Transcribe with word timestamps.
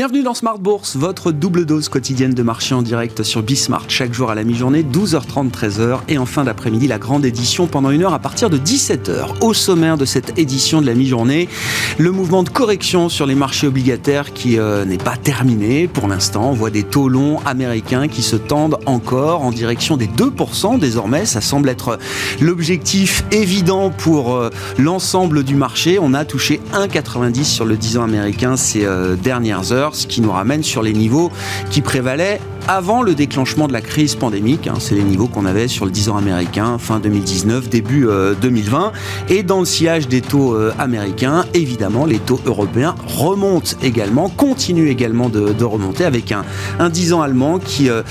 Bienvenue 0.00 0.22
dans 0.22 0.32
Smart 0.32 0.58
Bourse, 0.58 0.96
votre 0.96 1.30
double 1.30 1.66
dose 1.66 1.90
quotidienne 1.90 2.32
de 2.32 2.42
marché 2.42 2.74
en 2.74 2.80
direct 2.80 3.22
sur 3.22 3.42
Bismart, 3.42 3.84
chaque 3.88 4.14
jour 4.14 4.30
à 4.30 4.34
la 4.34 4.44
mi-journée, 4.44 4.82
12h30, 4.82 5.50
13h, 5.50 5.98
et 6.08 6.16
en 6.16 6.24
fin 6.24 6.44
d'après-midi, 6.44 6.86
la 6.86 6.98
grande 6.98 7.26
édition 7.26 7.66
pendant 7.66 7.90
une 7.90 8.04
heure 8.04 8.14
à 8.14 8.18
partir 8.18 8.48
de 8.48 8.56
17h. 8.56 9.42
Au 9.42 9.52
sommaire 9.52 9.98
de 9.98 10.06
cette 10.06 10.38
édition 10.38 10.80
de 10.80 10.86
la 10.86 10.94
mi-journée, 10.94 11.50
le 11.98 12.12
mouvement 12.12 12.42
de 12.42 12.48
correction 12.48 13.10
sur 13.10 13.26
les 13.26 13.34
marchés 13.34 13.66
obligataires 13.66 14.32
qui 14.32 14.58
euh, 14.58 14.86
n'est 14.86 14.96
pas 14.96 15.18
terminé 15.18 15.86
pour 15.86 16.08
l'instant. 16.08 16.48
On 16.48 16.54
voit 16.54 16.70
des 16.70 16.84
taux 16.84 17.10
longs 17.10 17.38
américains 17.44 18.08
qui 18.08 18.22
se 18.22 18.36
tendent 18.36 18.78
encore 18.86 19.42
en 19.42 19.50
direction 19.50 19.98
des 19.98 20.06
2% 20.06 20.78
désormais. 20.78 21.26
Ça 21.26 21.42
semble 21.42 21.68
être 21.68 21.98
l'objectif 22.40 23.22
évident 23.32 23.90
pour 23.90 24.34
euh, 24.34 24.48
l'ensemble 24.78 25.44
du 25.44 25.56
marché. 25.56 25.98
On 26.00 26.14
a 26.14 26.24
touché 26.24 26.58
1,90 26.72 27.44
sur 27.44 27.66
le 27.66 27.76
10 27.76 27.98
ans 27.98 28.04
américain 28.04 28.56
ces 28.56 28.86
euh, 28.86 29.14
dernières 29.14 29.72
heures 29.72 29.89
ce 29.94 30.06
qui 30.06 30.20
nous 30.20 30.32
ramène 30.32 30.62
sur 30.62 30.82
les 30.82 30.92
niveaux 30.92 31.30
qui 31.70 31.80
prévalaient 31.80 32.40
avant 32.68 33.02
le 33.02 33.14
déclenchement 33.14 33.68
de 33.68 33.72
la 33.72 33.80
crise 33.80 34.14
pandémique. 34.14 34.66
Hein, 34.66 34.74
c'est 34.78 34.94
les 34.94 35.02
niveaux 35.02 35.26
qu'on 35.26 35.46
avait 35.46 35.68
sur 35.68 35.84
le 35.84 35.90
10 35.90 36.10
ans 36.10 36.16
américain 36.16 36.78
fin 36.78 37.00
2019, 37.00 37.68
début 37.68 38.08
2020. 38.40 38.86
Euh, 38.86 38.90
Et 39.28 39.42
dans 39.42 39.60
le 39.60 39.64
sillage 39.64 40.08
des 40.08 40.20
taux 40.20 40.54
euh, 40.54 40.72
américains, 40.78 41.44
évidemment, 41.54 42.04
les 42.04 42.18
taux 42.18 42.40
européens 42.46 42.94
remontent 43.06 43.76
également, 43.82 44.28
continuent 44.28 44.88
également 44.88 45.28
de, 45.28 45.64
remonter 45.64 46.04
avec 46.04 46.32
un, 46.32 46.44
un 46.78 46.88
10 46.88 47.12
ans 47.12 47.22
allemand 47.22 47.58
qui 47.58 47.88
euh, 47.90 48.02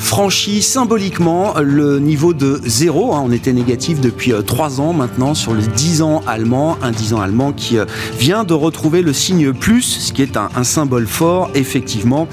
franchit 0.00 0.60
symboliquement 0.60 1.54
le 1.62 1.98
niveau 1.98 2.34
de 2.34 2.60
zéro. 2.64 3.14
Hein. 3.14 3.22
On 3.24 3.32
était 3.32 3.52
négatif 3.52 4.00
depuis 4.00 4.32
3 4.46 4.80
ans 4.80 4.92
maintenant 4.92 5.34
sur 5.34 5.54
le 5.54 5.62
10 5.62 6.02
ans 6.02 6.22
allemand. 6.26 6.76
Un 6.82 6.90
10 6.90 7.14
ans 7.14 7.20
allemand 7.20 7.52
qui 7.52 7.78
vient 8.18 8.44
de 8.44 8.54
retrouver 8.54 9.02
le 9.02 9.12
signe 9.12 9.52
plus, 9.52 9.82
ce 9.82 10.12
qui 10.12 10.22
est 10.22 10.36
un, 10.36 10.48
un 10.56 10.64
symbole 10.64 11.06
fort, 11.06 11.50
effectivement, 11.54 12.28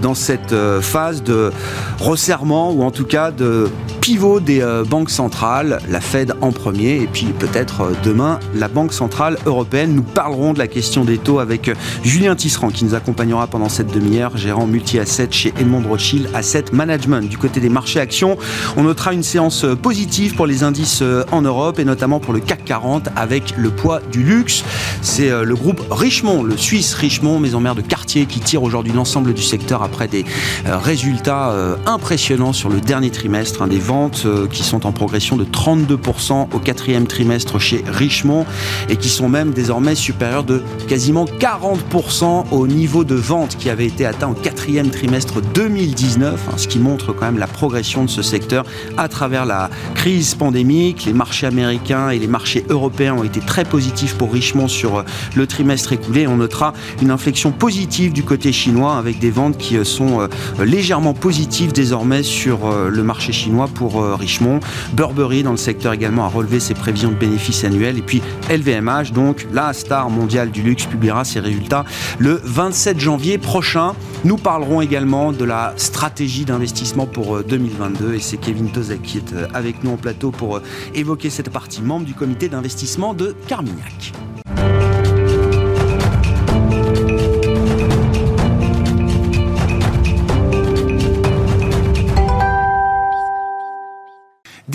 dans 0.00 0.14
cette 0.14 0.54
phase 0.80 1.15
de 1.22 1.50
resserrement 1.98 2.72
ou 2.72 2.82
en 2.82 2.90
tout 2.90 3.04
cas 3.04 3.30
de 3.30 3.68
pivot 4.00 4.38
des 4.38 4.60
euh, 4.60 4.84
banques 4.84 5.10
centrales, 5.10 5.80
la 5.90 6.00
Fed 6.00 6.34
en 6.40 6.52
premier 6.52 7.02
et 7.02 7.08
puis 7.08 7.26
peut-être 7.36 7.80
euh, 7.80 7.92
demain 8.04 8.38
la 8.54 8.68
Banque 8.68 8.92
centrale 8.92 9.36
européenne. 9.46 9.94
Nous 9.94 10.02
parlerons 10.02 10.52
de 10.52 10.58
la 10.58 10.68
question 10.68 11.04
des 11.04 11.18
taux 11.18 11.40
avec 11.40 11.68
euh, 11.68 11.74
Julien 12.04 12.36
Tisserand 12.36 12.68
qui 12.68 12.84
nous 12.84 12.94
accompagnera 12.94 13.48
pendant 13.48 13.68
cette 13.68 13.92
demi-heure, 13.92 14.36
gérant 14.36 14.66
multi-asset 14.66 15.28
chez 15.32 15.52
Edmond 15.58 15.82
Rothschild 15.88 16.30
Asset 16.34 16.66
Management. 16.72 17.28
Du 17.28 17.36
côté 17.36 17.58
des 17.58 17.68
marchés 17.68 17.98
actions, 17.98 18.38
on 18.76 18.84
notera 18.84 19.12
une 19.12 19.24
séance 19.24 19.66
positive 19.82 20.36
pour 20.36 20.46
les 20.46 20.62
indices 20.62 21.02
en 21.32 21.42
Europe 21.42 21.80
et 21.80 21.84
notamment 21.84 22.20
pour 22.20 22.32
le 22.32 22.38
CAC 22.40 22.64
40 22.64 23.08
avec 23.16 23.56
le 23.56 23.70
poids 23.70 24.00
du 24.12 24.22
luxe. 24.22 24.62
C'est 25.02 25.30
le 25.30 25.54
groupe 25.56 25.82
Richemont, 25.90 26.42
le 26.42 26.56
Suisse 26.56 26.94
Richemont, 26.94 27.40
maison 27.40 27.60
mère 27.60 27.74
de 27.74 27.82
quartier 27.82 28.26
qui 28.26 28.40
tire 28.40 28.62
aujourd'hui 28.62 28.92
l'ensemble 28.92 29.34
du 29.34 29.42
secteur 29.42 29.82
après 29.82 30.06
des 30.06 30.24
résultats 30.64 31.05
résultats 31.06 31.50
euh, 31.50 31.76
impressionnants 31.86 32.52
sur 32.52 32.68
le 32.68 32.80
dernier 32.80 33.10
trimestre, 33.10 33.62
hein, 33.62 33.68
des 33.68 33.78
ventes 33.78 34.24
euh, 34.26 34.48
qui 34.48 34.64
sont 34.64 34.86
en 34.86 34.92
progression 34.92 35.36
de 35.36 35.44
32% 35.44 36.48
au 36.52 36.58
quatrième 36.58 37.06
trimestre 37.06 37.60
chez 37.60 37.84
Richemont 37.86 38.44
et 38.88 38.96
qui 38.96 39.08
sont 39.08 39.28
même 39.28 39.52
désormais 39.52 39.94
supérieurs 39.94 40.42
de 40.42 40.64
quasiment 40.88 41.24
40% 41.24 42.46
au 42.50 42.66
niveau 42.66 43.04
de 43.04 43.14
vente 43.14 43.56
qui 43.56 43.70
avait 43.70 43.86
été 43.86 44.04
atteint 44.04 44.30
au 44.30 44.34
quatrième 44.34 44.90
trimestre 44.90 45.40
2019, 45.54 46.40
hein, 46.48 46.54
ce 46.56 46.66
qui 46.66 46.80
montre 46.80 47.12
quand 47.12 47.26
même 47.26 47.38
la 47.38 47.46
progression 47.46 48.04
de 48.04 48.10
ce 48.10 48.22
secteur 48.22 48.64
à 48.96 49.08
travers 49.08 49.46
la 49.46 49.70
crise 49.94 50.34
pandémique. 50.34 51.04
Les 51.04 51.12
marchés 51.12 51.46
américains 51.46 52.10
et 52.10 52.18
les 52.18 52.26
marchés 52.26 52.66
européens 52.68 53.14
ont 53.14 53.24
été 53.24 53.38
très 53.38 53.64
positifs 53.64 54.16
pour 54.16 54.32
Richemont 54.32 54.66
sur 54.66 54.96
euh, 54.96 55.02
le 55.36 55.46
trimestre 55.46 55.92
écoulé. 55.92 56.26
On 56.26 56.38
notera 56.38 56.72
une 57.00 57.12
inflexion 57.12 57.52
positive 57.52 58.12
du 58.12 58.24
côté 58.24 58.50
chinois 58.50 58.96
avec 58.96 59.20
des 59.20 59.30
ventes 59.30 59.56
qui 59.56 59.76
sont 59.84 60.28
légèrement 60.58 60.95
positif 61.14 61.72
désormais 61.72 62.22
sur 62.22 62.66
euh, 62.66 62.88
le 62.88 63.02
marché 63.02 63.32
chinois 63.32 63.68
pour 63.68 64.02
euh, 64.02 64.14
Richemont. 64.14 64.60
Burberry 64.94 65.42
dans 65.42 65.50
le 65.50 65.56
secteur 65.56 65.92
également 65.92 66.24
a 66.24 66.28
relevé 66.28 66.58
ses 66.58 66.74
prévisions 66.74 67.10
de 67.10 67.16
bénéfices 67.16 67.64
annuels. 67.64 67.98
Et 67.98 68.02
puis 68.02 68.22
LVMH, 68.50 69.12
donc 69.12 69.46
la 69.52 69.72
star 69.72 70.08
mondiale 70.10 70.50
du 70.50 70.62
luxe, 70.62 70.86
publiera 70.86 71.24
ses 71.24 71.40
résultats 71.40 71.84
le 72.18 72.40
27 72.42 72.98
janvier 72.98 73.38
prochain. 73.38 73.94
Nous 74.24 74.36
parlerons 74.36 74.80
également 74.80 75.32
de 75.32 75.44
la 75.44 75.74
stratégie 75.76 76.44
d'investissement 76.44 77.06
pour 77.06 77.42
2022 77.44 78.04
euh, 78.06 78.14
et 78.14 78.20
c'est 78.20 78.38
Kevin 78.38 78.70
Tozek 78.70 79.02
qui 79.02 79.18
est 79.18 79.34
avec 79.54 79.84
nous 79.84 79.92
en 79.92 79.96
plateau 79.96 80.30
pour 80.30 80.60
évoquer 80.94 81.30
cette 81.30 81.50
partie, 81.50 81.82
membre 81.82 82.06
du 82.06 82.14
comité 82.14 82.48
d'investissement 82.48 83.12
de 83.12 83.34
Carmignac. 83.46 84.12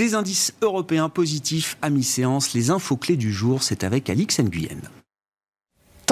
Des 0.02 0.16
indices 0.16 0.52
européens 0.64 1.10
positifs 1.10 1.78
à 1.84 1.92
mi-séance. 1.92 2.56
Les 2.56 2.72
infos 2.72 2.98
clés 2.98 3.18
du 3.18 3.32
jour, 3.32 3.62
c'est 3.62 3.84
avec 3.84 4.10
Alix 4.10 4.40
Nguyen. 4.40 4.82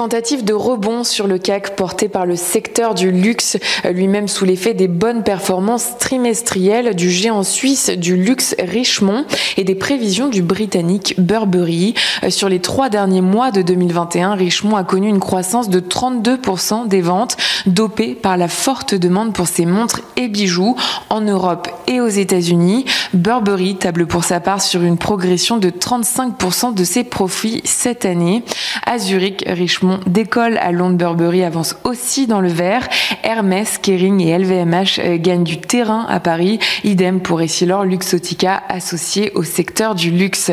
Tentative 0.00 0.46
de 0.46 0.54
rebond 0.54 1.04
sur 1.04 1.26
le 1.26 1.36
CAC 1.36 1.76
porté 1.76 2.08
par 2.08 2.24
le 2.24 2.34
secteur 2.34 2.94
du 2.94 3.10
luxe, 3.10 3.58
lui-même 3.84 4.28
sous 4.28 4.46
l'effet 4.46 4.72
des 4.72 4.88
bonnes 4.88 5.22
performances 5.22 5.98
trimestrielles 5.98 6.96
du 6.96 7.10
géant 7.10 7.42
suisse 7.42 7.90
du 7.90 8.16
luxe 8.16 8.56
Richemont 8.58 9.26
et 9.58 9.64
des 9.64 9.74
prévisions 9.74 10.28
du 10.28 10.40
britannique 10.40 11.16
Burberry. 11.18 11.92
Sur 12.30 12.48
les 12.48 12.60
trois 12.60 12.88
derniers 12.88 13.20
mois 13.20 13.50
de 13.50 13.60
2021, 13.60 14.36
Richemont 14.36 14.76
a 14.76 14.84
connu 14.84 15.06
une 15.06 15.20
croissance 15.20 15.68
de 15.68 15.80
32% 15.80 16.88
des 16.88 17.02
ventes, 17.02 17.36
dopée 17.66 18.14
par 18.14 18.38
la 18.38 18.48
forte 18.48 18.94
demande 18.94 19.34
pour 19.34 19.48
ses 19.48 19.66
montres 19.66 20.00
et 20.16 20.28
bijoux 20.28 20.76
en 21.10 21.20
Europe 21.20 21.68
et 21.86 22.00
aux 22.00 22.08
États-Unis. 22.08 22.86
Burberry 23.12 23.76
table 23.76 24.06
pour 24.06 24.24
sa 24.24 24.40
part 24.40 24.62
sur 24.62 24.82
une 24.82 24.96
progression 24.96 25.58
de 25.58 25.68
35% 25.68 26.72
de 26.72 26.84
ses 26.84 27.04
profits 27.04 27.60
cette 27.64 28.06
année. 28.06 28.42
À 28.86 28.98
Zurich, 28.98 29.44
Richemont 29.46 29.89
d'école 30.06 30.58
à 30.58 30.72
Londres 30.72 30.96
Burberry 30.96 31.42
avance 31.42 31.76
aussi 31.84 32.26
dans 32.26 32.40
le 32.40 32.48
vert. 32.48 32.88
Hermès, 33.22 33.78
Kering 33.78 34.20
et 34.20 34.38
LVMH 34.38 34.98
euh, 34.98 35.16
gagnent 35.18 35.44
du 35.44 35.60
terrain 35.60 36.06
à 36.08 36.20
Paris. 36.20 36.58
Idem 36.84 37.20
pour 37.20 37.40
Essilor 37.40 37.84
Luxotica 37.84 38.62
associé 38.68 39.32
au 39.34 39.42
secteur 39.42 39.94
du 39.94 40.10
luxe. 40.10 40.50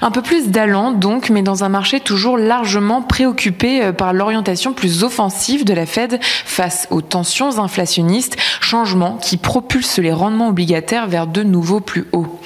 Un 0.00 0.10
peu 0.10 0.22
plus 0.22 0.48
d'allant 0.48 0.92
donc, 0.92 1.30
mais 1.30 1.42
dans 1.42 1.64
un 1.64 1.68
marché 1.68 2.00
toujours 2.00 2.38
largement 2.38 3.02
préoccupé 3.02 3.82
euh, 3.82 3.92
par 3.92 4.12
l'orientation 4.12 4.72
plus 4.72 5.04
offensive 5.04 5.64
de 5.64 5.74
la 5.74 5.86
Fed 5.86 6.18
face 6.22 6.86
aux 6.90 7.02
tensions 7.02 7.58
inflationnistes, 7.58 8.36
changement 8.60 9.18
qui 9.20 9.36
propulse 9.36 9.98
les 9.98 10.12
rendements 10.12 10.48
obligataires 10.48 11.08
vers 11.08 11.26
de 11.26 11.42
nouveaux 11.42 11.80
plus 11.80 12.06
hauts. 12.12 12.40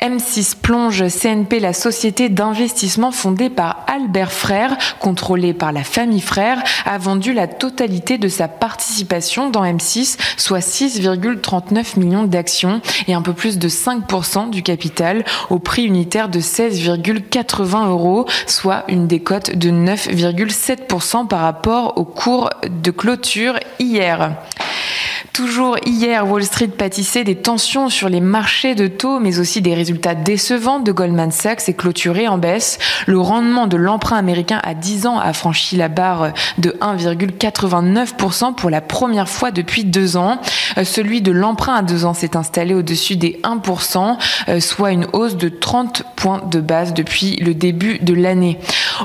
M6 0.00 0.54
plonge 0.54 1.04
CNP, 1.08 1.58
la 1.58 1.72
société 1.72 2.28
d'investissement 2.28 3.10
fondée 3.10 3.50
par 3.50 3.84
Albert 3.88 4.30
Frère, 4.30 4.76
contrôlée 5.00 5.52
par 5.52 5.72
la 5.72 5.82
famille 5.82 6.20
Frère, 6.20 6.62
a 6.84 6.98
vendu 6.98 7.32
la 7.32 7.48
totalité 7.48 8.16
de 8.16 8.28
sa 8.28 8.46
participation 8.46 9.50
dans 9.50 9.64
M6, 9.64 10.16
soit 10.36 10.60
6,39 10.60 11.98
millions 11.98 12.22
d'actions 12.22 12.80
et 13.08 13.14
un 13.14 13.22
peu 13.22 13.32
plus 13.32 13.58
de 13.58 13.68
5% 13.68 14.50
du 14.50 14.62
capital 14.62 15.24
au 15.50 15.58
prix 15.58 15.84
unitaire 15.84 16.28
de 16.28 16.38
16,80 16.38 17.88
euros, 17.88 18.26
soit 18.46 18.84
une 18.86 19.08
décote 19.08 19.56
de 19.56 19.70
9,7% 19.70 21.26
par 21.26 21.40
rapport 21.40 21.98
au 21.98 22.04
cours 22.04 22.50
de 22.68 22.92
clôture 22.92 23.58
hier. 23.80 24.36
Toujours 25.32 25.76
hier, 25.86 26.28
Wall 26.28 26.44
Street 26.44 26.68
pâtissait 26.68 27.24
des 27.24 27.36
tensions 27.36 27.88
sur 27.88 28.08
les 28.08 28.20
marchés 28.20 28.74
de 28.74 28.88
taux, 28.88 29.20
mais 29.20 29.38
aussi 29.38 29.60
des 29.62 29.74
résultats 29.74 29.87
décevants 30.14 30.80
de 30.80 30.92
Goldman 30.92 31.30
Sachs 31.30 31.68
et 31.68 31.74
clôturé 31.74 32.28
en 32.28 32.38
baisse. 32.38 32.78
Le 33.06 33.18
rendement 33.18 33.66
de 33.66 33.76
l'emprunt 33.76 34.16
américain 34.16 34.60
à 34.62 34.74
10 34.74 35.06
ans 35.06 35.18
a 35.18 35.32
franchi 35.32 35.76
la 35.76 35.88
barre 35.88 36.32
de 36.58 36.70
1,89% 36.80 38.54
pour 38.54 38.70
la 38.70 38.80
première 38.80 39.28
fois 39.28 39.50
depuis 39.50 39.84
deux 39.84 40.16
ans. 40.16 40.40
Euh, 40.76 40.84
celui 40.84 41.22
de 41.22 41.32
l'emprunt 41.32 41.74
à 41.74 41.82
deux 41.82 42.04
ans 42.04 42.14
s'est 42.14 42.36
installé 42.36 42.74
au-dessus 42.74 43.16
des 43.16 43.40
1%, 43.42 44.18
euh, 44.48 44.60
soit 44.60 44.92
une 44.92 45.06
hausse 45.12 45.36
de 45.36 45.48
30 45.48 46.02
points 46.16 46.42
de 46.50 46.60
base 46.60 46.94
depuis 46.94 47.36
le 47.36 47.54
début 47.54 47.98
de 47.98 48.14
l'année. 48.14 48.58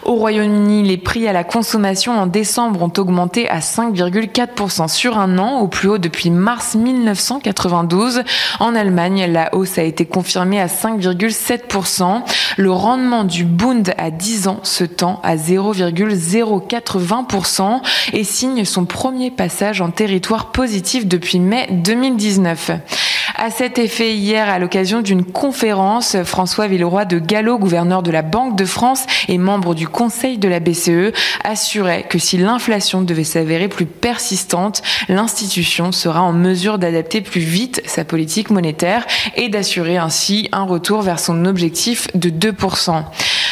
Au 0.04 0.16
Royaume-Uni, 0.16 0.84
les 0.84 0.98
prix 0.98 1.28
à 1.28 1.34
la 1.34 1.44
consommation 1.44 2.20
en 2.20 2.26
décembre 2.26 2.82
ont 2.82 2.92
augmenté 2.98 3.48
à 3.50 3.60
5,4% 3.60 4.88
sur 4.88 5.18
un 5.18 5.38
an, 5.38 5.60
au 5.60 5.68
plus 5.68 5.90
haut 5.90 5.98
depuis 5.98 6.30
mars 6.30 6.76
1992. 6.76 8.24
En 8.60 8.76
Allemagne, 8.76 9.26
la 9.32 9.54
hausse 9.54 9.78
a 9.78 9.84
été 9.84 10.06
confirmée 10.06 10.60
à 10.60 10.68
5,7%. 10.74 12.24
Le 12.58 12.72
rendement 12.72 13.24
du 13.24 13.46
Bund 13.46 13.94
à 13.98 14.12
10 14.12 14.48
ans 14.48 14.60
se 14.64 14.84
tend 14.84 15.20
à 15.24 15.36
0,080% 15.36 17.82
et 18.14 18.24
signe 18.24 18.64
son 18.66 18.86
premier 18.86 19.30
passage 19.32 19.82
en 19.82 19.90
territoire 19.92 20.52
positif 20.52 21.08
depuis 21.08 21.40
mai 21.40 21.68
2019. 21.72 22.72
À 23.36 23.50
cet 23.50 23.80
effet, 23.80 24.16
hier, 24.16 24.48
à 24.48 24.60
l'occasion 24.60 25.02
d'une 25.02 25.26
conférence, 25.26 26.18
François 26.24 26.68
Villeroy 26.68 27.06
de 27.06 27.18
Gallo, 27.18 27.58
gouverneur 27.58 28.04
de 28.04 28.12
la 28.12 28.22
Banque 28.22 28.56
de 28.56 28.64
France 28.64 29.08
et 29.28 29.40
membre 29.40 29.74
du 29.74 29.88
Conseil 29.88 30.38
de 30.38 30.48
la 30.48 30.60
BCE, 30.60 31.12
assurait 31.44 32.04
que 32.04 32.20
si 32.20 32.38
l'inflation 32.38 33.02
devait 33.02 33.24
s'avérer 33.24 33.70
plus 33.70 33.88
persistante, 33.88 34.84
l'institution 35.10 35.92
sera 35.92 36.22
en 36.22 36.32
mesure 36.32 36.78
d'adapter 36.78 37.22
plus 37.22 37.42
vite 37.42 37.82
sa 37.86 38.06
politique 38.06 38.52
monétaire 38.52 39.04
et 39.36 39.50
d'assurer 39.50 39.98
ainsi 39.98 40.48
un 40.52 40.64
retour 40.64 41.02
vers 41.02 41.20
son 41.20 41.46
objectif 41.46 42.08
de 42.14 42.30
2%. 42.30 43.04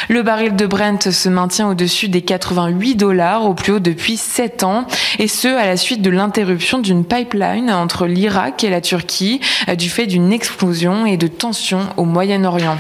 Le 0.10 0.24
baril 0.24 0.56
de 0.56 0.66
Brent 0.66 1.10
se 1.10 1.30
maintient 1.30 1.70
au-dessus 1.70 2.10
des 2.10 2.22
88 2.22 2.96
dollars, 2.96 3.46
au 3.46 3.54
plus 3.54 3.74
haut 3.74 3.80
depuis 3.80 4.18
7 4.18 4.64
ans, 4.64 4.86
et 5.20 5.28
ce 5.28 5.48
à 5.48 5.66
la 5.66 5.78
suite 5.78 6.02
de 6.02 6.10
l'interruption 6.10 6.80
d'une 6.80 7.06
pipeline 7.06 7.72
entre 7.72 8.06
l'Irak 8.08 8.64
et 8.64 8.70
la 8.70 8.82
Turquie 8.82 9.40
du 9.76 9.90
fait 9.90 10.08
d'une 10.08 10.34
explosion 10.34 11.06
et 11.06 11.18
de 11.18 11.28
tensions 11.28 11.88
au 11.98 12.06
Moyen-Orient. 12.06 12.78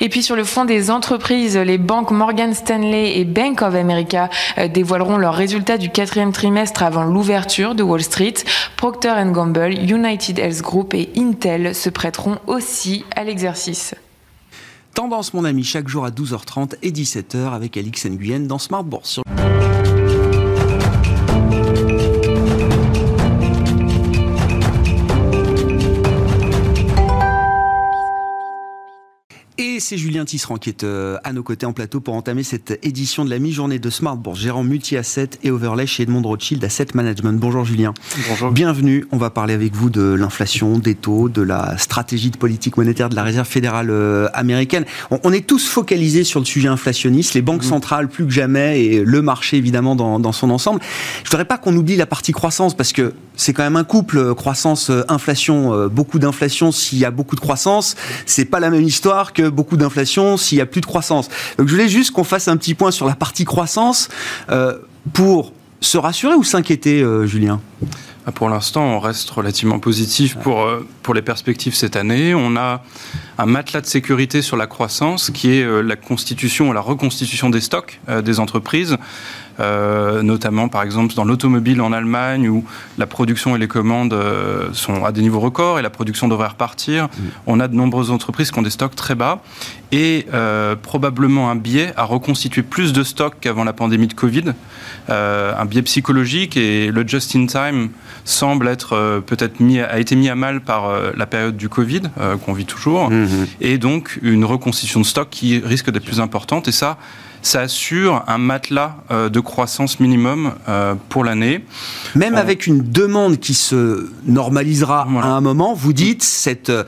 Et 0.00 0.08
puis 0.08 0.22
sur 0.22 0.36
le 0.36 0.44
fond 0.44 0.64
des 0.64 0.90
entreprises, 0.90 1.56
les 1.56 1.78
banques 1.78 2.10
Morgan 2.10 2.54
Stanley 2.54 3.18
et 3.18 3.24
Bank 3.24 3.62
of 3.62 3.74
America 3.74 4.30
euh, 4.58 4.68
dévoileront 4.68 5.16
leurs 5.16 5.34
résultats 5.34 5.78
du 5.78 5.90
quatrième 5.90 6.32
trimestre 6.32 6.82
avant 6.82 7.04
l'ouverture 7.04 7.74
de 7.74 7.82
Wall 7.82 8.02
Street. 8.02 8.34
Procter 8.76 9.14
Gamble, 9.32 9.74
United 9.74 10.38
Health 10.38 10.62
Group 10.62 10.94
et 10.94 11.10
Intel 11.16 11.74
se 11.74 11.90
prêteront 11.90 12.38
aussi 12.46 13.04
à 13.14 13.24
l'exercice. 13.24 13.94
Tendance, 14.94 15.32
mon 15.32 15.44
ami, 15.44 15.64
chaque 15.64 15.88
jour 15.88 16.04
à 16.04 16.10
12h30 16.10 16.74
et 16.82 16.90
17h 16.90 17.54
avec 17.54 17.76
Alix 17.76 18.04
Nguyen 18.06 18.40
dans 18.40 18.58
Smart 18.58 18.84
Bourse. 18.84 19.20
C'est 29.92 29.98
Julien 29.98 30.24
Tisserand 30.24 30.56
qui 30.56 30.70
est 30.70 30.84
euh, 30.84 31.18
à 31.22 31.34
nos 31.34 31.42
côtés 31.42 31.66
en 31.66 31.74
plateau 31.74 32.00
pour 32.00 32.14
entamer 32.14 32.44
cette 32.44 32.78
édition 32.82 33.26
de 33.26 33.30
la 33.30 33.38
mi-journée 33.38 33.78
de 33.78 33.90
Smart 33.90 34.16
Bourse, 34.16 34.40
gérant 34.40 34.64
multi-asset 34.64 35.28
et 35.42 35.50
overlay 35.50 35.86
chez 35.86 36.04
Edmond 36.04 36.22
Rothschild 36.22 36.64
Asset 36.64 36.86
Management. 36.94 37.38
Bonjour 37.38 37.62
Julien. 37.66 37.92
Bonjour. 38.30 38.52
Bienvenue. 38.52 39.04
On 39.12 39.18
va 39.18 39.28
parler 39.28 39.52
avec 39.52 39.74
vous 39.74 39.90
de 39.90 40.00
l'inflation, 40.00 40.78
des 40.78 40.94
taux, 40.94 41.28
de 41.28 41.42
la 41.42 41.76
stratégie 41.76 42.30
de 42.30 42.38
politique 42.38 42.78
monétaire 42.78 43.10
de 43.10 43.14
la 43.14 43.22
Réserve 43.22 43.46
fédérale 43.46 43.90
euh, 43.90 44.28
américaine. 44.32 44.86
On, 45.10 45.30
est 45.30 45.46
tous 45.46 45.68
focalisés 45.68 46.24
sur 46.24 46.40
le 46.40 46.46
sujet 46.46 46.68
inflationniste, 46.68 47.34
les 47.34 47.42
banques 47.42 47.62
mmh. 47.62 47.68
centrales 47.68 48.08
plus 48.08 48.24
que 48.24 48.32
jamais 48.32 48.82
et 48.82 49.04
le 49.04 49.20
marché 49.20 49.58
évidemment 49.58 49.94
dans, 49.94 50.18
dans 50.18 50.32
son 50.32 50.48
ensemble. 50.48 50.80
Je 51.22 51.28
voudrais 51.28 51.44
pas 51.44 51.58
qu'on 51.58 51.76
oublie 51.76 51.96
la 51.96 52.06
partie 52.06 52.32
croissance 52.32 52.74
parce 52.74 52.94
que 52.94 53.12
c'est 53.36 53.52
quand 53.52 53.62
même 53.62 53.76
un 53.76 53.84
couple 53.84 54.18
euh, 54.18 54.34
croissance-inflation. 54.34 55.88
beaucoup 55.88 56.18
d'inflation 56.18 56.72
s'il 56.72 56.98
y 56.98 57.04
a 57.04 57.10
beaucoup 57.10 57.36
de 57.36 57.40
croissance, 57.40 57.96
c'est 58.26 58.44
pas 58.44 58.60
la 58.60 58.70
même 58.70 58.82
histoire 58.82 59.32
que 59.32 59.48
beaucoup 59.48 59.76
d'inflation 59.76 60.36
s'il 60.36 60.58
y 60.58 60.60
a 60.60 60.66
plus 60.66 60.80
de 60.80 60.86
croissance. 60.86 61.28
Donc 61.58 61.68
je 61.68 61.72
voulais 61.72 61.88
juste 61.88 62.10
qu'on 62.12 62.24
fasse 62.24 62.48
un 62.48 62.56
petit 62.56 62.74
point 62.74 62.90
sur 62.90 63.06
la 63.06 63.14
partie 63.14 63.44
croissance 63.44 64.08
euh, 64.50 64.78
pour 65.12 65.52
se 65.80 65.98
rassurer 65.98 66.34
ou 66.34 66.44
s'inquiéter, 66.44 67.02
euh, 67.02 67.26
Julien? 67.26 67.60
Ah, 68.24 68.30
pour 68.30 68.48
l'instant, 68.48 68.84
on 68.84 69.00
reste 69.00 69.28
relativement 69.30 69.80
positif 69.80 70.36
pour, 70.36 70.62
euh, 70.62 70.86
pour 71.02 71.12
les 71.12 71.22
perspectives 71.22 71.74
cette 71.74 71.96
année. 71.96 72.34
On 72.34 72.56
a 72.56 72.84
un 73.38 73.46
matelas 73.46 73.80
de 73.80 73.86
sécurité 73.86 74.42
sur 74.42 74.56
la 74.56 74.68
croissance 74.68 75.30
qui 75.30 75.52
est 75.52 75.82
la 75.82 75.96
constitution 75.96 76.68
ou 76.68 76.72
la 76.72 76.80
reconstitution 76.80 77.50
des 77.50 77.60
stocks 77.60 78.00
des 78.22 78.38
entreprises. 78.38 78.96
Euh, 79.62 80.22
notamment 80.22 80.68
par 80.68 80.82
exemple 80.82 81.14
dans 81.14 81.24
l'automobile 81.24 81.80
en 81.82 81.92
Allemagne 81.92 82.48
où 82.48 82.64
la 82.98 83.06
production 83.06 83.54
et 83.54 83.58
les 83.58 83.68
commandes 83.68 84.12
euh, 84.12 84.70
sont 84.72 85.04
à 85.04 85.12
des 85.12 85.20
niveaux 85.20 85.38
records 85.38 85.78
et 85.78 85.82
la 85.82 85.90
production 85.90 86.26
devrait 86.26 86.48
repartir. 86.48 87.04
Mm. 87.04 87.22
On 87.46 87.60
a 87.60 87.68
de 87.68 87.74
nombreuses 87.76 88.10
entreprises 88.10 88.50
qui 88.50 88.58
ont 88.58 88.62
des 88.62 88.70
stocks 88.70 88.96
très 88.96 89.14
bas 89.14 89.40
et 89.92 90.26
euh, 90.34 90.74
probablement 90.74 91.48
un 91.50 91.54
biais 91.54 91.92
à 91.96 92.04
reconstituer 92.04 92.62
plus 92.62 92.92
de 92.92 93.04
stocks 93.04 93.34
qu'avant 93.40 93.62
la 93.62 93.72
pandémie 93.72 94.08
de 94.08 94.14
Covid, 94.14 94.52
un 95.08 95.64
biais 95.64 95.82
psychologique 95.82 96.56
et 96.56 96.90
le 96.90 97.06
just-in-time 97.06 97.90
semble 98.24 98.68
être 98.68 99.22
peut-être 99.26 99.60
mis, 99.60 99.80
a 99.80 99.98
été 99.98 100.16
mis 100.16 100.28
à 100.28 100.34
mal 100.34 100.60
par 100.60 100.90
la 101.16 101.26
période 101.26 101.56
du 101.56 101.68
Covid 101.68 102.02
qu'on 102.44 102.52
vit 102.52 102.64
toujours 102.64 103.10
mm-hmm. 103.10 103.46
et 103.60 103.78
donc 103.78 104.18
une 104.22 104.44
reconstitution 104.44 105.00
de 105.00 105.06
stock 105.06 105.28
qui 105.30 105.58
risque 105.58 105.90
d'être 105.90 106.04
plus 106.04 106.20
importante 106.20 106.68
et 106.68 106.72
ça 106.72 106.98
ça 107.42 107.60
assure 107.62 108.24
un 108.28 108.38
matelas 108.38 108.96
euh, 109.10 109.28
de 109.28 109.40
croissance 109.40 110.00
minimum 110.00 110.52
euh, 110.68 110.94
pour 111.08 111.24
l'année. 111.24 111.64
Même 112.14 112.36
avec 112.36 112.66
une 112.66 112.82
demande 112.82 113.38
qui 113.38 113.54
se 113.54 114.10
normalisera 114.26 115.06
à 115.22 115.26
un 115.26 115.40
moment, 115.40 115.74
vous 115.74 115.92
dites 115.92 116.22
cette, 116.22 116.70
euh, 116.70 116.84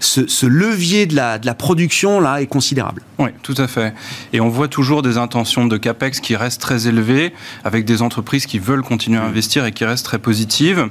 ce, 0.00 0.46
levier 0.46 1.06
de 1.06 1.16
la, 1.16 1.38
de 1.38 1.46
la 1.46 1.54
production 1.54 2.20
là 2.20 2.40
est 2.40 2.46
considérable. 2.46 3.02
Oui, 3.18 3.30
tout 3.42 3.54
à 3.58 3.66
fait. 3.66 3.92
Et 4.32 4.40
on 4.40 4.48
voit 4.48 4.68
toujours 4.68 5.02
des 5.02 5.18
intentions 5.18 5.66
de 5.66 5.76
capex 5.76 6.20
qui 6.20 6.36
restent 6.36 6.60
très 6.60 6.86
élevées, 6.86 7.32
avec 7.64 7.84
des 7.84 8.00
entreprises 8.02 8.46
qui 8.46 8.58
veulent 8.58 8.82
continuer 8.82 9.18
à 9.18 9.24
investir 9.24 9.64
et 9.66 9.72
qui 9.72 9.84
restent 9.84 10.04
très 10.04 10.18
positives. 10.18 10.88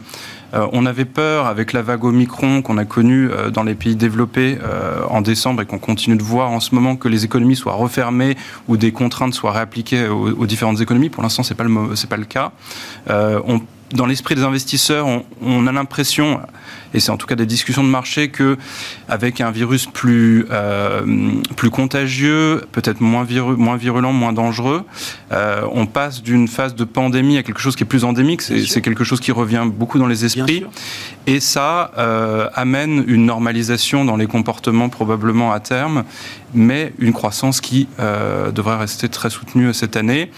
Euh, 0.53 0.67
on 0.71 0.85
avait 0.85 1.05
peur 1.05 1.45
avec 1.47 1.73
la 1.73 1.81
vague 1.81 2.03
Omicron 2.03 2.61
qu'on 2.61 2.77
a 2.77 2.85
connue 2.85 3.29
euh, 3.29 3.49
dans 3.49 3.63
les 3.63 3.75
pays 3.75 3.95
développés 3.95 4.57
euh, 4.61 5.01
en 5.09 5.21
décembre 5.21 5.61
et 5.61 5.65
qu'on 5.65 5.79
continue 5.79 6.15
de 6.15 6.23
voir 6.23 6.51
en 6.51 6.59
ce 6.59 6.73
moment 6.73 6.95
que 6.95 7.07
les 7.07 7.25
économies 7.25 7.55
soient 7.55 7.73
refermées 7.73 8.37
ou 8.67 8.77
des 8.77 8.91
contraintes 8.91 9.33
soient 9.33 9.51
réappliquées 9.51 10.07
aux, 10.07 10.45
différentes 10.45 10.81
économies. 10.81 11.09
Pour 11.09 11.23
l'instant, 11.23 11.43
le 11.43 11.95
c'est 11.95 12.09
pas 12.09 12.17
le 12.17 12.25
cas. 12.25 12.51
dans 13.07 14.05
l'esprit 14.05 14.35
des 14.35 14.43
investisseurs, 14.43 15.07
on 15.41 15.67
a 15.67 15.71
l'impression 15.71 16.39
et 16.93 16.99
c'est 16.99 17.11
en 17.11 17.17
tout 17.17 17.27
cas 17.27 17.35
des 17.35 17.45
discussions 17.45 17.83
de 17.83 17.89
marché 17.89 18.29
que 18.29 18.57
avec 19.07 19.41
un 19.41 19.51
virus 19.51 19.85
plus 19.85 20.45
euh, 20.51 21.01
plus 21.55 21.69
contagieux, 21.69 22.63
peut-être 22.71 23.01
moins 23.01 23.25
moins 23.57 23.77
virulent, 23.77 24.13
moins 24.13 24.33
dangereux, 24.33 24.83
euh, 25.31 25.61
on 25.71 25.85
passe 25.85 26.21
d'une 26.21 26.47
phase 26.47 26.75
de 26.75 26.83
pandémie 26.83 27.37
à 27.37 27.43
quelque 27.43 27.59
chose 27.59 27.75
qui 27.75 27.83
est 27.83 27.87
plus 27.87 28.03
endémique. 28.03 28.41
C'est 28.41 28.81
quelque 28.81 29.03
chose 29.03 29.19
qui 29.19 29.31
revient 29.31 29.65
beaucoup 29.65 29.99
dans 29.99 30.07
les 30.07 30.25
esprits, 30.25 30.65
et 31.25 31.39
ça 31.39 31.91
euh, 31.97 32.49
amène 32.53 33.03
une 33.07 33.25
normalisation 33.25 34.05
dans 34.05 34.17
les 34.17 34.27
comportements 34.27 34.89
probablement 34.89 35.51
à 35.51 35.59
terme, 35.59 36.03
mais 36.53 36.93
une 36.99 37.13
croissance 37.13 37.61
qui 37.61 37.87
devrait 37.97 38.77
rester 38.77 39.09
très 39.09 39.29
soutenue 39.29 39.73
cette 39.73 39.95
année. 39.95 40.31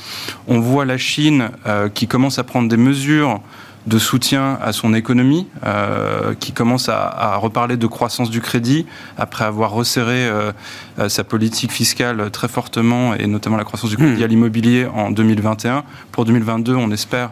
On 0.47 0.59
voit 0.59 0.85
la 0.85 0.97
Chine 0.97 1.49
qui 1.93 2.07
commence 2.07 2.39
à 2.39 2.43
prendre 2.43 2.67
des 2.67 2.77
mesures 2.77 3.41
de 3.87 3.97
soutien 3.97 4.57
à 4.61 4.73
son 4.73 4.93
économie, 4.93 5.47
euh, 5.65 6.33
qui 6.39 6.51
commence 6.51 6.89
à, 6.89 7.35
reparler 7.37 7.77
de 7.77 7.87
croissance 7.87 8.29
du 8.29 8.41
crédit 8.41 8.85
après 9.17 9.45
avoir 9.45 9.71
resserré 9.71 10.27
euh, 10.27 10.51
euh, 10.99 11.09
sa 11.09 11.23
politique 11.23 11.71
fiscale 11.71 12.29
très 12.31 12.47
fortement 12.47 13.13
et 13.15 13.27
notamment 13.27 13.57
la 13.57 13.63
croissance 13.63 13.89
du 13.89 13.97
crédit 13.97 14.21
hmm. 14.21 14.25
à 14.25 14.27
l'immobilier 14.27 14.85
en 14.85 15.11
2021. 15.11 15.83
Pour 16.11 16.25
2022, 16.25 16.75
on 16.75 16.91
espère 16.91 17.31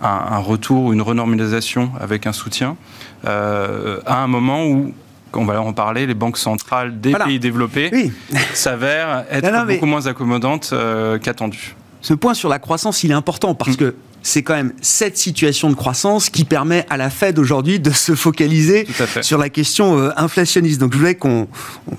un, 0.00 0.38
retour 0.38 0.86
ou 0.86 0.92
une 0.92 1.02
renormalisation 1.02 1.92
avec 2.00 2.26
un 2.26 2.32
soutien 2.32 2.76
à 3.24 4.22
un 4.22 4.26
moment 4.26 4.66
où 4.66 4.92
on 5.32 5.44
va 5.44 5.60
en 5.62 5.72
parler, 5.72 6.06
les 6.06 6.14
banques 6.14 6.38
centrales 6.38 7.00
des 7.00 7.12
pays 7.12 7.38
développés 7.38 8.10
s'avèrent 8.52 9.24
être 9.30 9.66
beaucoup 9.66 9.86
moins 9.86 10.08
accommodantes 10.08 10.74
qu'attendues. 11.22 11.76
Ce 12.00 12.14
point 12.14 12.34
sur 12.34 12.48
la 12.48 12.58
croissance, 12.58 13.04
il 13.04 13.12
est 13.12 13.14
important 13.14 13.54
parce 13.54 13.72
hmm. 13.72 13.76
que 13.76 13.94
c'est 14.22 14.42
quand 14.42 14.54
même 14.54 14.72
cette 14.80 15.18
situation 15.18 15.70
de 15.70 15.74
croissance 15.74 16.30
qui 16.30 16.44
permet 16.44 16.86
à 16.90 16.96
la 16.96 17.10
Fed 17.10 17.38
aujourd'hui 17.38 17.80
de 17.80 17.90
se 17.90 18.14
focaliser 18.14 18.86
sur 19.20 19.38
la 19.38 19.48
question 19.48 19.98
euh, 19.98 20.10
inflationniste. 20.16 20.80
Donc 20.80 20.92
je 20.92 20.98
voulais 20.98 21.14
qu'on 21.14 21.48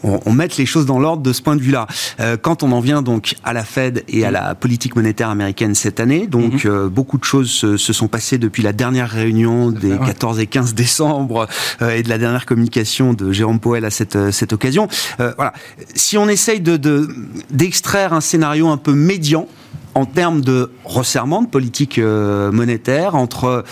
on, 0.03 0.33
mette 0.33 0.57
les 0.57 0.65
choses 0.65 0.85
dans 0.85 0.99
l'ordre 0.99 1.21
de 1.21 1.33
ce 1.33 1.41
point 1.41 1.55
de 1.55 1.61
vue-là. 1.61 1.87
Euh, 2.19 2.37
quand 2.41 2.63
on 2.63 2.71
en 2.71 2.79
vient 2.79 3.01
donc 3.01 3.35
à 3.43 3.53
la 3.53 3.63
Fed 3.63 4.03
et 4.07 4.25
à 4.25 4.31
la 4.31 4.55
politique 4.55 4.95
monétaire 4.95 5.29
américaine 5.29 5.75
cette 5.75 5.99
année, 5.99 6.27
donc 6.27 6.65
mhm. 6.65 6.71
euh, 6.71 6.89
beaucoup 6.89 7.17
de 7.17 7.23
choses 7.23 7.51
se, 7.51 7.77
sont 7.77 8.07
passées 8.07 8.37
depuis 8.37 8.63
la 8.63 8.73
dernière 8.73 9.09
réunion 9.09 9.69
des 9.71 9.97
14 9.97 10.39
et 10.39 10.47
15 10.47 10.73
décembre 10.73 11.47
et 11.81 12.01
de 12.01 12.09
la 12.09 12.17
dernière 12.17 12.45
communication 12.45 13.13
de 13.13 13.31
Jérôme 13.31 13.59
Powell 13.59 13.85
à 13.85 13.91
cette, 13.91 14.31
cette 14.31 14.53
occasion. 14.53 14.87
voilà. 15.17 15.53
Si 15.95 16.17
on 16.17 16.27
essaye 16.27 16.59
de 16.59 17.07
d'extraire 17.51 18.13
un 18.13 18.21
scénario 18.21 18.67
un 18.67 18.77
peu 18.77 18.93
médian, 18.93 19.47
en 19.95 20.05
termes 20.05 20.41
de 20.41 20.71
resserrement 20.83 21.41
de 21.41 21.47
politique 21.47 21.97
euh, 21.97 22.51
monétaire 22.51 23.15
entre 23.15 23.63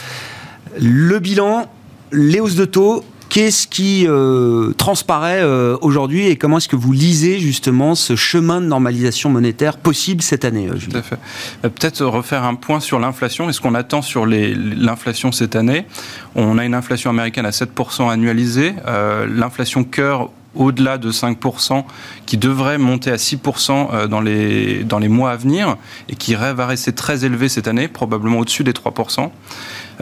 le 0.79 1.19
bilan, 1.19 1.69
les 2.11 2.39
hausses 2.39 2.55
de 2.55 2.65
taux 2.65 3.03
Qu'est-ce 3.29 3.65
qui 3.65 4.05
euh, 4.09 4.73
transparaît 4.73 5.39
euh, 5.41 5.77
aujourd'hui 5.79 6.27
et 6.27 6.35
comment 6.35 6.57
est-ce 6.57 6.67
que 6.67 6.75
vous 6.75 6.91
lisez 6.91 7.39
justement 7.39 7.95
ce 7.95 8.17
chemin 8.17 8.59
de 8.59 8.65
normalisation 8.65 9.29
monétaire 9.29 9.77
possible 9.77 10.21
cette 10.21 10.43
année 10.43 10.67
Tout 10.67 10.97
à 10.97 11.01
fait. 11.01 11.17
Peut-être 11.61 12.03
refaire 12.03 12.43
un 12.43 12.55
point 12.55 12.81
sur 12.81 12.99
l'inflation 12.99 13.49
et 13.49 13.53
ce 13.53 13.61
qu'on 13.61 13.73
attend 13.73 14.01
sur 14.01 14.25
l'inflation 14.25 15.31
cette 15.31 15.55
année. 15.55 15.85
On 16.35 16.57
a 16.57 16.65
une 16.65 16.73
inflation 16.73 17.09
américaine 17.09 17.45
à 17.45 17.51
7% 17.51 18.11
annualisée. 18.11 18.73
L'inflation 19.29 19.85
cœur 19.85 20.29
au-delà 20.55 20.97
de 20.97 21.11
5%, 21.11 21.83
qui 22.25 22.37
devrait 22.37 22.77
monter 22.77 23.11
à 23.11 23.15
6% 23.15 23.87
euh, 23.93 24.07
dans 24.07 24.21
les, 24.21 24.83
dans 24.83 24.99
les 24.99 25.07
mois 25.07 25.31
à 25.31 25.35
venir, 25.35 25.77
et 26.09 26.15
qui 26.15 26.33
va 26.35 26.65
rester 26.65 26.93
très 26.93 27.25
élevé 27.25 27.49
cette 27.49 27.67
année, 27.67 27.87
probablement 27.87 28.39
au-dessus 28.39 28.63
des 28.63 28.73
3%. 28.73 29.29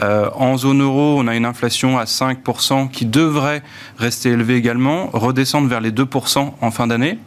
Euh, 0.02 0.30
en 0.34 0.56
zone 0.56 0.82
euro, 0.82 1.16
on 1.18 1.26
a 1.26 1.36
une 1.36 1.44
inflation 1.44 1.98
à 1.98 2.04
5% 2.04 2.90
qui 2.90 3.04
devrait 3.04 3.62
rester 3.98 4.30
élevée 4.30 4.56
également, 4.56 5.10
redescendre 5.12 5.68
vers 5.68 5.80
les 5.80 5.90
2% 5.90 6.52
en 6.60 6.70
fin 6.70 6.86
d'année. 6.86 7.18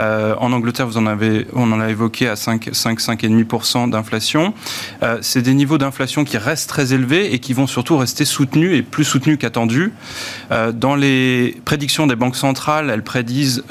Euh, 0.00 0.34
en 0.38 0.52
Angleterre, 0.52 0.86
vous 0.86 0.96
en 0.96 1.06
avez, 1.06 1.46
on 1.52 1.70
en 1.72 1.80
a 1.80 1.88
évoqué 1.90 2.28
à 2.28 2.36
5, 2.36 2.70
5, 2.72 2.98
5,5% 3.00 3.90
d'inflation. 3.90 4.54
Euh, 5.02 5.18
c'est 5.20 5.42
des 5.42 5.54
niveaux 5.54 5.78
d'inflation 5.78 6.24
qui 6.24 6.36
restent 6.38 6.68
très 6.68 6.92
élevés 6.92 7.34
et 7.34 7.38
qui 7.38 7.52
vont 7.52 7.66
surtout 7.66 7.96
rester 7.96 8.24
soutenus 8.24 8.76
et 8.76 8.82
plus 8.82 9.04
soutenus 9.04 9.38
qu'attendus. 9.38 9.92
Euh, 10.50 10.72
dans 10.72 10.96
les 10.96 11.56
prédictions 11.64 12.06
des 12.06 12.16
banques 12.16 12.36
centrales, 12.36 12.90
elles 12.90 13.02
prédisent 13.04 13.62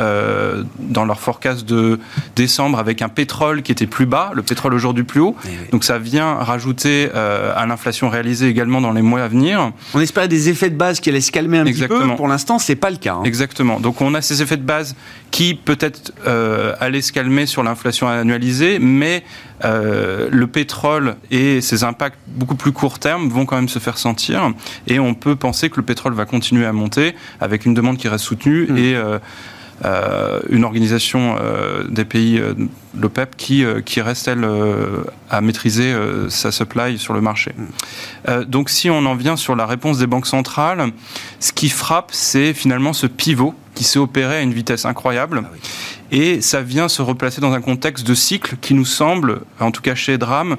dans 0.79 1.05
leur 1.05 1.19
forecast 1.19 1.65
de 1.65 1.99
décembre 2.35 2.79
avec 2.79 3.01
un 3.01 3.09
pétrole 3.09 3.61
qui 3.61 3.71
était 3.71 3.87
plus 3.87 4.05
bas, 4.05 4.31
le 4.33 4.41
pétrole 4.43 4.73
aujourd'hui 4.73 5.03
plus 5.03 5.19
haut. 5.21 5.35
Oui, 5.45 5.51
oui. 5.51 5.67
Donc 5.71 5.83
ça 5.83 5.97
vient 5.99 6.35
rajouter 6.35 7.09
à 7.11 7.65
l'inflation 7.65 8.09
réalisée 8.09 8.47
également 8.47 8.81
dans 8.81 8.91
les 8.91 9.01
mois 9.01 9.21
à 9.23 9.27
venir. 9.27 9.71
On 9.93 9.99
espérait 9.99 10.27
des 10.27 10.49
effets 10.49 10.69
de 10.69 10.75
base 10.75 10.99
qui 10.99 11.09
allaient 11.09 11.21
se 11.21 11.31
calmer 11.31 11.59
un 11.59 11.65
petit 11.65 11.87
peu. 11.87 12.15
Pour 12.15 12.27
l'instant, 12.27 12.59
c'est 12.59 12.75
pas 12.75 12.89
le 12.89 12.97
cas. 12.97 13.15
hein. 13.15 13.23
Exactement. 13.25 13.79
Donc 13.79 14.01
on 14.01 14.13
a 14.13 14.21
ces 14.21 14.41
effets 14.41 14.57
de 14.57 14.63
base 14.63 14.95
qui 15.31 15.55
peut-être 15.55 16.12
euh, 16.27 16.73
allaient 16.79 17.01
se 17.01 17.11
calmer 17.11 17.45
sur 17.45 17.63
l'inflation 17.63 18.07
annualisée, 18.07 18.79
mais 18.79 19.23
euh, 19.65 20.27
le 20.31 20.47
pétrole 20.47 21.15
et 21.31 21.61
ses 21.61 21.83
impacts 21.83 22.17
beaucoup 22.27 22.55
plus 22.55 22.71
court 22.71 22.99
terme 22.99 23.29
vont 23.29 23.45
quand 23.45 23.55
même 23.55 23.69
se 23.69 23.79
faire 23.79 23.97
sentir. 23.97 24.51
Et 24.87 24.99
on 24.99 25.13
peut 25.13 25.35
penser 25.35 25.69
que 25.69 25.77
le 25.77 25.83
pétrole 25.83 26.13
va 26.13 26.25
continuer 26.25 26.65
à 26.65 26.73
monter 26.73 27.15
avec 27.39 27.65
une 27.65 27.73
demande 27.73 27.97
qui 27.97 28.07
reste 28.07 28.25
soutenue 28.25 28.67
Mm. 28.69 28.77
et 28.77 28.95
euh, 28.95 29.19
une 30.49 30.63
organisation 30.63 31.35
euh, 31.39 31.83
des 31.89 32.05
pays, 32.05 32.39
euh, 32.39 32.53
l'OPEP, 32.97 33.35
qui, 33.35 33.65
euh, 33.65 33.81
qui 33.81 34.01
reste, 34.01 34.27
elle, 34.27 34.43
euh, 34.43 35.03
à 35.29 35.41
maîtriser 35.41 35.91
euh, 35.91 36.29
sa 36.29 36.51
supply 36.51 36.97
sur 36.97 37.13
le 37.13 37.21
marché. 37.21 37.53
Euh, 38.29 38.45
donc 38.45 38.69
si 38.69 38.89
on 38.89 39.05
en 39.05 39.15
vient 39.15 39.35
sur 39.35 39.55
la 39.55 39.65
réponse 39.65 39.97
des 39.97 40.07
banques 40.07 40.27
centrales, 40.27 40.91
ce 41.39 41.51
qui 41.51 41.69
frappe, 41.69 42.11
c'est 42.11 42.53
finalement 42.53 42.93
ce 42.93 43.07
pivot 43.07 43.55
qui 43.75 43.83
s'est 43.83 43.99
opéré 43.99 44.37
à 44.37 44.41
une 44.41 44.53
vitesse 44.53 44.85
incroyable. 44.85 45.41
Ah 45.43 45.49
oui. 45.51 45.59
Et 46.11 46.41
ça 46.41 46.61
vient 46.61 46.87
se 46.87 47.01
replacer 47.01 47.41
dans 47.41 47.53
un 47.53 47.61
contexte 47.61 48.05
de 48.05 48.13
cycle 48.13 48.55
qui 48.61 48.75
nous 48.75 48.85
semble, 48.85 49.41
en 49.59 49.71
tout 49.71 49.81
cas 49.81 49.95
chez 49.95 50.19
Dram, 50.19 50.57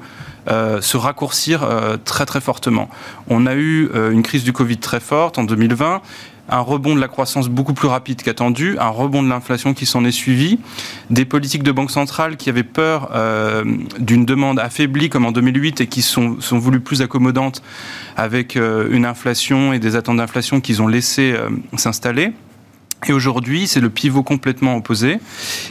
euh, 0.49 0.81
se 0.81 0.97
raccourcir 0.97 1.63
euh, 1.63 1.95
très 2.03 2.25
très 2.25 2.41
fortement. 2.41 2.89
On 3.29 3.47
a 3.47 3.55
eu 3.55 3.89
euh, 3.95 4.11
une 4.11 4.21
crise 4.21 4.43
du 4.43 4.51
Covid 4.51 4.77
très 4.77 4.99
forte 4.99 5.39
en 5.39 5.45
2020, 5.45 6.01
un 6.49 6.59
rebond 6.59 6.95
de 6.95 7.01
la 7.01 7.07
croissance 7.07 7.49
beaucoup 7.49 7.73
plus 7.73 7.87
rapide 7.87 8.21
qu'attendu, 8.21 8.77
un 8.79 8.89
rebond 8.89 9.23
de 9.23 9.29
l'inflation 9.29 9.73
qui 9.73 9.85
s'en 9.85 10.05
est 10.05 10.11
suivi, 10.11 10.59
des 11.09 11.25
politiques 11.25 11.63
de 11.63 11.71
banque 11.71 11.91
centrale 11.91 12.37
qui 12.37 12.49
avaient 12.49 12.63
peur 12.63 13.09
euh, 13.13 13.63
d'une 13.99 14.25
demande 14.25 14.59
affaiblie 14.59 15.09
comme 15.09 15.25
en 15.25 15.31
2008 15.31 15.81
et 15.81 15.87
qui 15.87 16.01
sont, 16.01 16.39
sont 16.39 16.59
voulues 16.59 16.79
plus 16.79 17.01
accommodantes 17.01 17.61
avec 18.15 18.55
euh, 18.55 18.87
une 18.91 19.05
inflation 19.05 19.73
et 19.73 19.79
des 19.79 19.95
attentes 19.95 20.17
d'inflation 20.17 20.61
qu'ils 20.61 20.81
ont 20.81 20.87
laissé 20.87 21.33
euh, 21.33 21.49
s'installer. 21.77 22.33
Et 23.07 23.13
aujourd'hui, 23.13 23.67
c'est 23.67 23.81
le 23.81 23.91
pivot 23.91 24.23
complètement 24.23 24.75
opposé. 24.77 25.19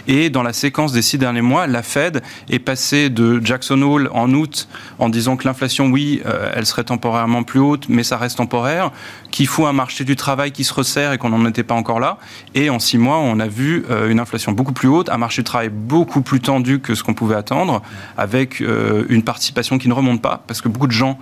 Et 0.06 0.30
dans 0.30 0.44
la 0.44 0.52
séquence 0.52 0.92
des 0.92 1.02
six 1.02 1.18
derniers 1.18 1.40
mois, 1.40 1.66
la 1.66 1.82
Fed 1.82 2.22
est 2.48 2.60
passée 2.60 3.10
de 3.10 3.40
Jackson 3.44 3.82
Hole 3.82 4.08
en 4.12 4.32
août 4.34 4.68
en 5.00 5.08
disant 5.08 5.36
que 5.36 5.44
l'inflation, 5.48 5.86
oui, 5.88 6.22
euh, 6.26 6.52
elle 6.54 6.64
serait 6.64 6.84
temporairement 6.84 7.42
plus 7.42 7.58
haute, 7.58 7.88
mais 7.88 8.04
ça 8.04 8.18
reste 8.18 8.38
temporaire, 8.38 8.92
qu'il 9.32 9.48
faut 9.48 9.66
un 9.66 9.72
marché 9.72 10.04
du 10.04 10.14
travail 10.14 10.52
qui 10.52 10.62
se 10.62 10.72
resserre 10.72 11.12
et 11.12 11.18
qu'on 11.18 11.30
n'en 11.30 11.44
était 11.46 11.64
pas 11.64 11.74
encore 11.74 11.98
là. 11.98 12.18
Et 12.54 12.70
en 12.70 12.78
six 12.78 12.98
mois, 12.98 13.18
on 13.18 13.40
a 13.40 13.48
vu 13.48 13.84
euh, 13.90 14.10
une 14.10 14.20
inflation 14.20 14.52
beaucoup 14.52 14.72
plus 14.72 14.88
haute, 14.88 15.08
un 15.08 15.18
marché 15.18 15.42
du 15.42 15.46
travail 15.46 15.70
beaucoup 15.70 16.22
plus 16.22 16.40
tendu 16.40 16.78
que 16.78 16.94
ce 16.94 17.02
qu'on 17.02 17.14
pouvait 17.14 17.34
attendre, 17.34 17.82
avec 18.16 18.60
euh, 18.60 19.06
une 19.08 19.24
participation 19.24 19.78
qui 19.78 19.88
ne 19.88 19.94
remonte 19.94 20.22
pas, 20.22 20.44
parce 20.46 20.60
que 20.60 20.68
beaucoup 20.68 20.86
de 20.86 20.92
gens 20.92 21.18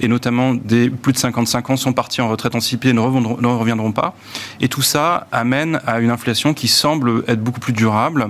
et 0.00 0.08
notamment 0.08 0.54
des 0.54 0.90
plus 0.90 1.12
de 1.12 1.18
55 1.18 1.70
ans 1.70 1.76
sont 1.76 1.92
partis 1.92 2.20
en 2.20 2.28
retraite 2.28 2.54
anticipée 2.54 2.90
et 2.90 2.92
ne 2.92 3.00
reviendront, 3.00 3.38
ne 3.40 3.46
reviendront 3.46 3.92
pas. 3.92 4.14
Et 4.60 4.68
tout 4.68 4.82
ça 4.82 5.26
amène 5.32 5.80
à 5.86 6.00
une 6.00 6.10
inflation 6.10 6.54
qui 6.54 6.68
semble 6.68 7.24
être 7.28 7.42
beaucoup 7.42 7.60
plus 7.60 7.72
durable. 7.72 8.28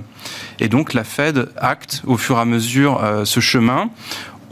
Et 0.61 0.68
donc 0.68 0.94
la 0.94 1.04
Fed 1.04 1.49
acte 1.56 2.02
au 2.06 2.16
fur 2.16 2.37
et 2.37 2.40
à 2.40 2.44
mesure 2.44 3.02
euh, 3.02 3.25
ce 3.25 3.40
chemin. 3.40 3.90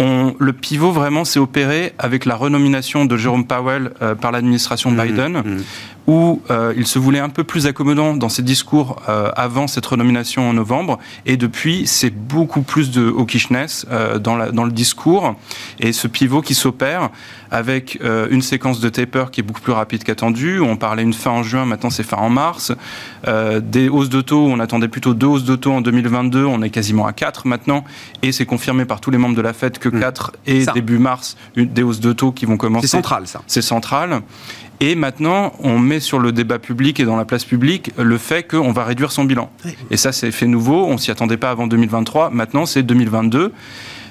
On, 0.01 0.35
le 0.41 0.53
pivot 0.53 0.91
vraiment 0.91 1.25
s'est 1.25 1.39
opéré 1.39 1.93
avec 1.99 2.25
la 2.25 2.35
renomination 2.35 3.05
de 3.05 3.17
Jérôme 3.17 3.47
Powell 3.47 3.93
euh, 4.03 4.17
par 4.17 4.33
l'administration 4.33 4.91
Mmh, 4.91 5.03
Biden, 5.03 5.33
mmh. 5.39 5.63
Où 6.07 6.43
euh, 6.51 6.75
il 6.77 6.87
se 6.87 6.99
voulait 6.99 7.21
un 7.21 7.31
peu 7.31 7.45
plus 7.45 7.67
accommodant 7.67 8.15
dans 8.15 8.29
ses 8.29 8.43
discours 8.43 9.01
euh, 9.09 9.31
avant 9.37 9.67
cette 9.67 9.87
renomination 9.87 10.49
en 10.49 10.53
novembre, 10.53 10.99
et 11.25 11.37
depuis 11.39 11.87
c'est 11.87 12.11
beaucoup 12.11 12.61
plus 12.63 12.91
de 12.91 13.09
hawkishness 13.09 13.87
euh, 13.91 14.19
dans, 14.19 14.37
la, 14.37 14.51
dans 14.51 14.65
le 14.65 14.73
discours, 14.73 15.35
et 15.81 15.93
ce 15.93 16.07
pivot 16.07 16.43
qui 16.43 16.55
s'opère 16.55 17.09
avec 17.51 17.99
euh, 18.03 18.27
une 18.31 18.43
séquence 18.43 18.81
de 18.81 18.89
taper 18.89 19.27
qui 19.33 19.41
est 19.41 19.45
beaucoup 19.45 19.61
plus 19.61 19.73
rapide 19.73 20.03
qu'attendu. 20.05 20.61
On 20.61 20.77
parlait 20.77 21.05
une 21.05 21.13
fin 21.13 21.31
en 21.31 21.43
juin, 21.43 21.65
maintenant 21.65 21.91
c'est 21.91 22.03
fin 22.03 22.17
en 22.17 22.29
mars. 22.29 22.73
Euh, 23.27 23.61
des 23.61 23.89
hausses 23.89 24.09
de 24.11 24.21
taux, 24.21 24.47
on 24.47 24.59
attendait 24.61 24.89
plutôt 24.89 25.15
deux 25.15 25.27
hausses 25.29 25.45
de 25.45 25.57
taux 25.57 25.73
en 25.73 25.81
2022, 25.81 26.45
on 26.45 26.61
est 26.63 26.71
quasiment 26.71 27.07
à 27.07 27.13
4 27.13 27.47
maintenant, 27.47 27.85
et 28.23 28.33
c'est 28.33 28.45
confirmé 28.47 28.85
par 28.85 29.01
tous 29.01 29.11
les 29.11 29.19
membres 29.19 29.37
de 29.37 29.43
la 29.43 29.53
Fed 29.53 29.79
que 29.79 29.89
Mmh. 29.95 30.01
4 30.01 30.33
et 30.47 30.65
Ça. 30.65 30.73
début 30.73 30.99
mars, 30.99 31.37
une, 31.57 31.69
des 31.69 31.83
hausses 31.83 32.01
de 32.01 32.13
taux 32.13 32.33
qui 32.33 32.47
vont 32.47 32.57
commencer. 32.57 32.87
C'est 32.87 32.97
central, 32.97 33.27
ça. 33.27 33.43
C'est 33.47 33.63
central. 33.63 34.23
Et 34.81 34.95
maintenant, 34.95 35.53
on 35.61 35.79
met 35.79 36.01
sur 36.01 36.19
le 36.19 36.33
débat 36.33 36.59
public 36.59 37.01
et 37.01 37.05
dans 37.05 37.17
la 37.17 37.25
place 37.25 37.45
publique 37.45 37.93
le 37.97 38.19
fait 38.19 38.43
qu'on 38.43 38.73
va 38.73 38.85
réduire 38.85 39.13
son 39.13 39.25
bilan. 39.25 39.51
Oui. 39.65 39.73
Et 39.91 39.97
ça, 39.97 40.13
c'est 40.13 40.31
fait 40.33 40.47
nouveau. 40.47 40.85
On 40.87 40.99
s'y 40.99 41.11
attendait 41.11 41.37
pas 41.37 41.51
avant 41.51 41.67
2023. 41.67 42.31
Maintenant, 42.31 42.67
c'est 42.67 42.83
2022. 42.83 43.53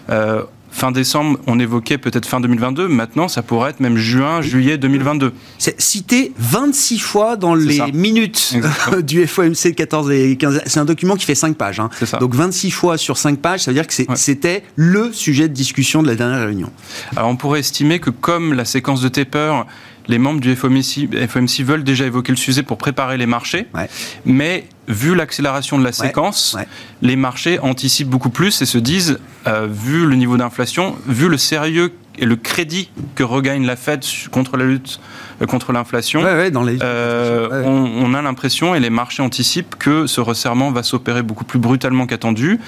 Euh, 0.09 0.43
fin 0.71 0.91
décembre, 0.91 1.37
on 1.45 1.59
évoquait 1.59 1.99
peut-être 1.99 2.25
fin 2.25 2.39
2022. 2.39 2.87
Maintenant, 2.87 3.27
ça 3.27 3.43
pourrait 3.43 3.69
être 3.69 3.79
même 3.79 3.95
juin, 3.97 4.41
juillet 4.41 4.77
2022. 4.79 5.31
C'est 5.59 5.79
cité 5.79 6.33
26 6.39 6.97
fois 6.99 7.35
dans 7.35 7.53
les 7.53 7.77
ça. 7.77 7.87
minutes 7.93 8.53
Exactement. 8.55 9.01
du 9.01 9.27
FOMC 9.27 9.75
14 9.75 10.09
et 10.11 10.35
15. 10.35 10.61
C'est 10.65 10.79
un 10.79 10.85
document 10.85 11.15
qui 11.15 11.25
fait 11.25 11.35
5 11.35 11.55
pages. 11.57 11.79
hein. 11.79 11.89
Ça. 12.03 12.17
Donc 12.17 12.33
26 12.33 12.71
fois 12.71 12.97
sur 12.97 13.17
5 13.17 13.37
pages, 13.37 13.61
ça 13.61 13.71
veut 13.71 13.75
dire 13.75 13.85
que 13.85 13.93
Ouais. 13.93 14.15
c'était 14.15 14.63
le 14.75 15.13
sujet 15.13 15.47
de 15.47 15.53
discussion 15.53 16.01
de 16.01 16.07
la 16.07 16.15
dernière 16.15 16.43
réunion. 16.47 16.71
Alors, 17.15 17.29
on 17.29 17.35
pourrait 17.35 17.59
estimer 17.59 17.99
que 17.99 18.09
comme 18.09 18.53
la 18.53 18.65
séquence 18.65 19.01
de 19.01 19.09
taper, 19.09 19.61
les 20.07 20.17
membres 20.17 20.39
du 20.39 20.55
FOMC, 20.55 21.27
FOMC 21.27 21.63
veulent 21.63 21.83
déjà 21.83 22.05
évoquer 22.05 22.31
le 22.31 22.37
sujet 22.37 22.63
pour 22.63 22.77
préparer 22.77 23.17
les 23.17 23.25
marchés. 23.25 23.67
Ouais. 23.73 23.89
Mais 24.25 24.65
vu 24.87 25.15
l'accélération 25.15 25.79
de 25.79 25.83
la 25.83 25.91
séquence, 25.91 26.55
ouais. 26.57 26.67
les 27.01 27.15
marchés 27.15 27.59
anticipent 27.59 28.09
beaucoup 28.09 28.29
plus 28.29 28.61
et 28.61 28.65
se 28.65 28.77
disent, 28.77 29.19
euh, 29.47 29.67
vu 29.69 30.05
le 30.05 30.15
niveau 30.15 30.37
d'inflation, 30.37 30.95
vu 31.07 31.29
le 31.29 31.37
sérieux 31.37 31.93
et 32.19 32.25
le 32.25 32.35
crédit 32.35 32.89
que 33.15 33.23
regagne 33.23 33.65
la 33.65 33.75
Fed 33.75 34.03
contre 34.31 34.55
la 34.57 34.65
lutte 34.65 34.99
euh, 35.41 35.45
contre 35.47 35.71
l'inflation, 35.71 36.21
Ouais, 36.21 36.33
ouais, 36.35 36.51
dans 36.51 36.63
les. 36.63 36.77
euh, 36.83 37.49
Ouais, 37.49 37.63
on, 37.65 38.05
on 38.05 38.13
a 38.13 38.21
l'impression, 38.21 38.75
et 38.75 38.79
les 38.79 38.89
marchés 38.91 39.23
anticipent, 39.23 39.75
que 39.75 40.05
ce 40.07 40.21
resserrement 40.21 40.71
va 40.71 40.83
s'opérer 40.83 41.23
beaucoup 41.23 41.43
plus 41.43 41.59
brutalement 41.59 42.05
qu'attendu. 42.05 42.59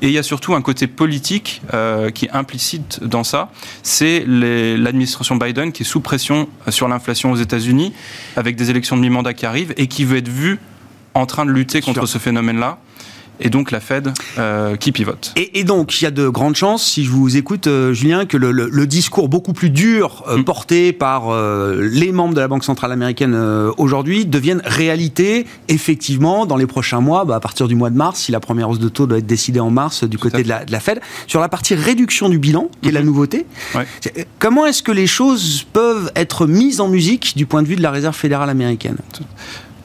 Et 0.00 0.06
il 0.08 0.12
y 0.12 0.18
a 0.18 0.22
surtout 0.22 0.54
un 0.54 0.62
côté 0.62 0.86
politique 0.86 1.60
euh, 1.74 2.10
qui 2.10 2.26
est 2.26 2.30
implicite 2.32 3.00
dans 3.04 3.24
ça. 3.24 3.50
C'est 3.82 4.24
l'administration 4.26 5.36
Biden 5.36 5.72
qui 5.72 5.82
est 5.82 5.86
sous 5.86 6.00
pression 6.00 6.48
sur 6.68 6.88
l'inflation 6.88 7.30
aux 7.32 7.36
États-Unis, 7.36 7.92
avec 8.36 8.56
des 8.56 8.70
élections 8.70 8.96
de 8.96 9.02
mi-mandat 9.02 9.34
qui 9.34 9.46
arrivent, 9.46 9.74
et 9.76 9.86
qui 9.86 10.04
veut 10.04 10.16
être 10.18 10.28
vue 10.28 10.58
en 11.14 11.26
train 11.26 11.44
de 11.46 11.50
lutter 11.52 11.80
contre 11.80 12.06
ce 12.06 12.18
phénomène-là. 12.18 12.78
Et 13.40 13.50
donc 13.50 13.70
la 13.70 13.80
Fed 13.80 14.12
euh, 14.38 14.76
qui 14.76 14.92
pivote. 14.92 15.32
Et, 15.36 15.58
et 15.60 15.64
donc, 15.64 16.00
il 16.00 16.04
y 16.04 16.06
a 16.06 16.10
de 16.10 16.28
grandes 16.28 16.54
chances, 16.56 16.84
si 16.86 17.04
je 17.04 17.10
vous 17.10 17.36
écoute, 17.36 17.66
euh, 17.66 17.92
Julien, 17.92 18.26
que 18.26 18.36
le, 18.36 18.52
le- 18.52 18.68
le 18.70 18.86
discours 18.86 19.28
beaucoup 19.28 19.52
plus 19.52 19.70
dur 19.70 20.22
euh, 20.28 20.38
Mm. 20.38 20.44
porté 20.44 20.92
par 20.92 21.24
les 21.80 22.12
membres 22.12 22.34
de 22.34 22.40
la 22.40 22.48
Banque 22.48 22.64
centrale 22.64 22.92
américaine 22.92 23.34
aujourd'hui 23.78 24.26
devienne 24.26 24.62
réalité, 24.64 25.46
effectivement, 25.68 26.46
dans 26.46 26.56
les 26.56 26.66
prochains 26.66 27.00
mois, 27.00 27.24
bah, 27.24 27.36
à 27.36 27.40
partir 27.40 27.66
du 27.68 27.74
mois 27.74 27.90
de 27.90 27.96
mars, 27.96 28.20
si 28.20 28.32
la 28.32 28.40
première 28.40 28.68
hausse 28.70 28.78
de 28.78 28.88
taux 28.88 29.06
doit 29.06 29.18
être 29.18 29.26
décidée 29.26 29.60
en 29.60 29.70
mars 29.70 30.04
du 30.04 30.18
côté 30.18 30.42
de 30.42 30.48
la, 30.48 30.64
de 30.64 30.72
la 30.72 30.80
Fed. 30.80 31.00
Sur 31.26 31.40
la 31.40 31.48
partie 31.48 31.74
réduction 31.74 32.28
du 32.28 32.38
bilan, 32.38 32.68
qui 32.82 32.88
est 32.88 32.92
la 32.92 33.00
Mhm. 33.00 33.06
nouveauté, 33.06 33.46
Ouais. 33.74 33.86
comment 34.38 34.66
est-ce 34.66 34.82
que 34.82 34.92
les 34.92 35.06
choses 35.06 35.64
peuvent 35.72 36.10
être 36.16 36.46
mises 36.46 36.80
en 36.80 36.88
musique 36.88 37.34
du 37.36 37.46
point 37.46 37.62
de 37.62 37.68
vue 37.68 37.76
de 37.76 37.82
la 37.82 37.90
Réserve 37.90 38.16
fédérale 38.16 38.50
américaine? 38.50 38.96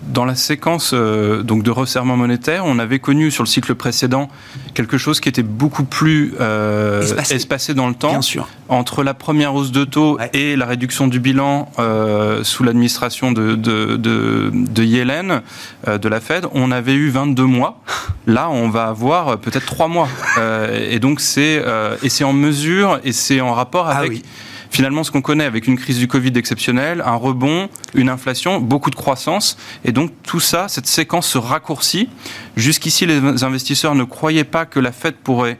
Dans 0.10 0.26
la 0.26 0.34
séquence 0.36 0.92
euh, 0.94 1.44
donc 1.44 1.62
de 1.64 1.70
resserrement 1.72 2.18
monétaire, 2.18 2.64
on 2.66 2.80
avait 2.80 3.00
connu 3.00 3.30
sur 3.32 3.44
le 3.44 3.48
cycle 3.48 3.76
précédent 3.76 4.28
quelque 4.74 4.98
chose 4.98 5.20
qui 5.20 5.30
était 5.30 5.44
beaucoup 5.44 5.84
plus 5.84 6.34
euh, 6.42 7.02
Espacé. 7.04 7.36
espacé. 7.36 7.74
dans 7.76 7.88
le 7.88 7.94
temps. 7.94 8.10
Bien 8.10 8.22
sûr. 8.22 8.48
Entre 8.70 9.04
la 9.04 9.14
première 9.14 9.54
hausse 9.54 9.72
de 9.72 9.84
taux 9.86 10.18
Ouais. 10.18 10.30
et 10.34 10.56
la 10.56 10.66
réduction 10.66 11.08
du 11.08 11.20
bilan 11.20 11.72
euh, 11.78 12.44
sous 12.44 12.64
l'administration 12.64 13.32
de, 13.32 13.56
de, 13.56 13.98
de, 13.98 14.50
de 14.54 14.84
Yellen, 14.84 15.42
de 15.88 16.10
la 16.10 16.20
Fed, 16.20 16.46
on 16.54 16.72
avait 16.72 16.96
eu 16.96 17.10
22 17.10 17.44
mois. 17.44 17.80
Là, 18.26 18.50
on 18.50 18.70
va 18.70 18.86
avoir 18.86 19.38
peut-être 19.38 19.66
3 19.68 19.88
mois. 19.88 20.10
Et 20.90 21.00
donc, 21.00 21.20
c'est 21.22 21.64
en 22.24 22.34
mesure 22.34 23.00
et 23.04 23.12
c'est 23.12 23.42
en 23.42 23.54
rapport 23.54 23.88
Ah 23.88 23.98
avec 23.98 24.10
oui. 24.12 24.24
Finalement 24.70 25.04
ce 25.04 25.12
qu'on 25.12 25.22
connaît 25.22 25.46
avec 25.46 25.68
une 25.68 25.78
crise 25.78 26.00
du 26.00 26.08
Covid 26.08 26.34
exceptionnelle, 26.36 27.02
un 27.06 27.16
rebond, 27.16 27.70
une 27.94 28.10
inflation, 28.10 28.60
beaucoup 28.60 28.90
de 28.90 28.96
croissance. 28.96 29.58
Et 29.84 29.92
donc 29.92 30.12
tout 30.24 30.40
ça, 30.40 30.68
cette 30.68 30.88
séquence 30.88 31.28
se 31.28 31.38
raccourcit. 31.38 32.10
Jusqu'ici, 32.56 33.06
les 33.06 33.44
investisseurs 33.44 33.96
ne 33.96 34.04
croyaient 34.04 34.44
pas 34.44 34.66
que 34.66 34.80
la 34.80 34.92
Fed 34.92 35.16
pourrait 35.16 35.60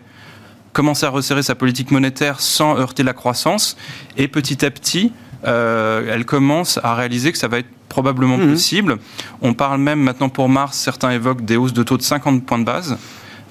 commencer 0.74 1.06
à 1.06 1.10
resserrer 1.10 1.44
sa 1.44 1.56
politique 1.56 1.92
monétaire 1.92 2.40
sans 2.40 2.78
heurter 2.78 3.04
la 3.04 3.14
croissance. 3.14 3.78
Et 4.18 4.28
petit 4.28 4.64
à 4.66 4.72
petit, 4.72 5.12
euh, 5.46 6.14
elle 6.14 6.26
commence 6.26 6.80
à 6.84 6.96
réaliser 6.96 7.32
que 7.32 7.38
ça 7.38 7.48
va 7.48 7.60
être 7.60 7.70
probablement 7.88 8.38
mhm. 8.38 8.52
possible. 8.52 8.98
On 9.42 9.54
parle 9.54 9.80
même 9.82 10.00
maintenant 10.00 10.30
pour 10.30 10.48
mars, 10.48 10.78
certains 10.78 11.12
évoquent 11.12 11.44
des 11.44 11.58
hausses 11.58 11.74
de 11.74 11.84
taux 11.84 11.98
de 11.98 12.04
50 12.04 12.46
points 12.46 12.60
de 12.60 12.66
base 12.66 12.98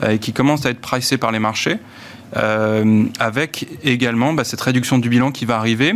euh, 0.02 0.10
et 0.10 0.18
qui 0.18 0.32
commencent 0.32 0.64
à 0.64 0.70
être 0.70 0.80
pricées 0.80 1.18
par 1.18 1.32
les 1.32 1.38
marchés. 1.38 1.78
Euh, 2.36 3.04
avec 3.18 3.66
également 3.84 4.34
bah, 4.34 4.44
cette 4.44 4.60
réduction 4.60 4.98
du 4.98 5.08
bilan 5.08 5.32
qui 5.32 5.46
va 5.46 5.56
arriver. 5.56 5.94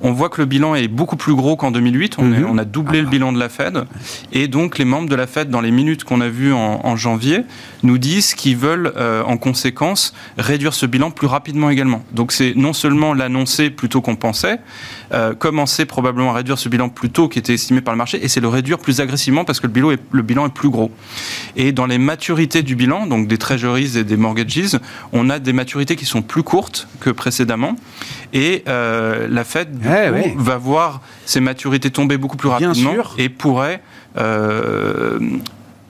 On 0.00 0.12
voit 0.12 0.28
que 0.28 0.40
le 0.40 0.46
bilan 0.46 0.74
est 0.74 0.86
beaucoup 0.86 1.16
plus 1.16 1.34
gros 1.34 1.56
qu'en 1.56 1.70
2008. 1.70 2.16
On, 2.18 2.24
mhm. 2.24 2.46
on, 2.48 2.58
a 2.58 2.64
doublé 2.64 3.00
le 3.00 3.08
bilan 3.08 3.32
de 3.32 3.38
la 3.38 3.48
Fed. 3.48 3.84
Et 4.32 4.48
donc, 4.48 4.78
les 4.78 4.84
membres 4.84 5.08
de 5.08 5.14
la 5.14 5.26
Fed, 5.26 5.48
dans 5.48 5.60
les 5.60 5.70
minutes 5.70 6.04
qu'on 6.04 6.20
a 6.20 6.28
vues 6.28 6.52
en, 6.52 6.96
janvier, 6.96 7.40
nous 7.82 7.98
disent 7.98 8.34
qu'ils 8.34 8.56
veulent, 8.56 8.92
euh, 8.96 9.22
en 9.24 9.36
conséquence, 9.36 10.14
réduire 10.38 10.74
ce 10.74 10.86
bilan 10.86 11.10
plus 11.10 11.26
rapidement 11.26 11.70
également. 11.70 12.04
Donc, 12.12 12.32
c'est 12.32 12.52
non 12.54 12.72
seulement 12.72 13.14
l'annoncer 13.14 13.70
plutôt 13.70 14.00
qu'on 14.00 14.16
pensait, 14.16 14.60
euh, 15.12 15.34
commencer 15.34 15.86
probablement 15.86 16.30
à 16.30 16.34
réduire 16.34 16.58
ce 16.58 16.68
bilan 16.68 16.88
plus 16.88 17.10
tôt 17.10 17.28
qui 17.28 17.38
était 17.38 17.54
estimé 17.54 17.80
par 17.80 17.94
le 17.94 17.98
marché, 17.98 18.22
et 18.22 18.28
c'est 18.28 18.40
le 18.40 18.48
réduire 18.48 18.78
plus 18.78 19.00
agressivement 19.00 19.44
parce 19.44 19.58
que 19.58 19.66
le 19.66 19.72
bilan 19.72 19.90
est, 19.92 20.00
le 20.12 20.22
bilan 20.22 20.46
est 20.46 20.54
plus 20.54 20.70
gros. 20.70 20.92
Et 21.56 21.72
dans 21.72 21.86
les 21.86 21.98
maturités 21.98 22.62
du 22.62 22.76
bilan, 22.76 23.06
donc 23.06 23.26
des 23.26 23.38
treasuries 23.38 23.96
et 23.96 24.04
des 24.04 24.16
mortgages, 24.16 24.78
on 25.12 25.30
a 25.30 25.38
des 25.38 25.52
maturités 25.52 25.63
qui 25.64 26.04
sont 26.04 26.22
plus 26.22 26.42
courtes 26.42 26.88
que 27.00 27.10
précédemment. 27.10 27.76
Et 28.32 28.64
euh, 28.68 29.26
la 29.28 29.44
Fed 29.44 29.68
eh 29.84 30.32
va 30.36 30.56
voir 30.56 31.00
ses 31.26 31.40
maturités 31.40 31.90
tomber 31.90 32.16
beaucoup 32.16 32.36
plus 32.36 32.48
rapidement 32.48 32.94
et 33.18 33.28
pourrait 33.28 33.82
euh, 34.16 35.18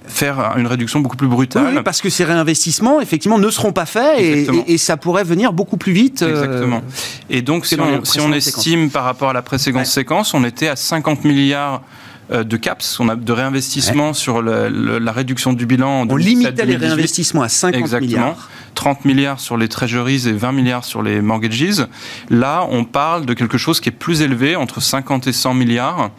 faire 0.06 0.54
une 0.56 0.66
réduction 0.66 1.00
beaucoup 1.00 1.16
plus 1.16 1.28
brutale. 1.28 1.74
Oui, 1.76 1.82
parce 1.84 2.00
que 2.00 2.10
ces 2.10 2.24
réinvestissements, 2.24 3.00
effectivement, 3.00 3.38
ne 3.38 3.50
seront 3.50 3.72
pas 3.72 3.86
faits 3.86 4.20
et, 4.66 4.78
ça 4.78 4.96
pourrait 4.96 5.24
venir 5.24 5.52
beaucoup 5.52 5.76
plus 5.76 5.92
vite. 5.92 6.22
Euh, 6.22 6.30
Exactement. 6.30 6.82
Et 7.30 7.42
donc, 7.42 7.66
si 7.66 7.76
on, 8.20 8.32
estime 8.32 8.90
par 8.90 9.04
rapport 9.04 9.30
à 9.30 9.32
la 9.32 9.42
précédente 9.42 9.86
séquence, 9.86 10.34
on 10.34 10.44
était 10.44 10.68
à 10.68 10.76
50 10.76 11.24
milliards 11.24 11.82
de 12.30 12.56
caps, 12.56 13.00
on 13.00 13.08
a 13.08 13.16
de 13.16 13.32
réinvestissement 13.32 14.14
sur 14.14 14.42
la 14.42 15.12
réduction 15.12 15.52
du 15.52 15.66
bilan. 15.66 16.06
On 16.08 16.16
limitait 16.16 16.64
les 16.64 16.76
réinvestissements 16.76 17.42
à 17.42 17.48
50 17.48 17.80
Exactement. 17.80 18.08
milliards. 18.08 18.50
30 18.74 19.04
milliards 19.04 19.40
sur 19.40 19.56
les 19.56 19.68
treasuries 19.68 20.28
et 20.28 20.32
20 20.32 20.52
milliards 20.52 20.84
sur 20.84 21.02
les 21.02 21.20
mortgages. 21.20 21.86
Là, 22.30 22.66
on 22.70 22.84
parle 22.84 23.24
de 23.26 23.34
quelque 23.34 23.58
chose 23.58 23.80
qui 23.80 23.88
est 23.88 23.92
plus 23.92 24.22
élevé, 24.22 24.56
entre 24.56 24.80
50 24.80 25.26
et 25.26 25.32
100 25.32 25.54
milliards. 25.54 26.10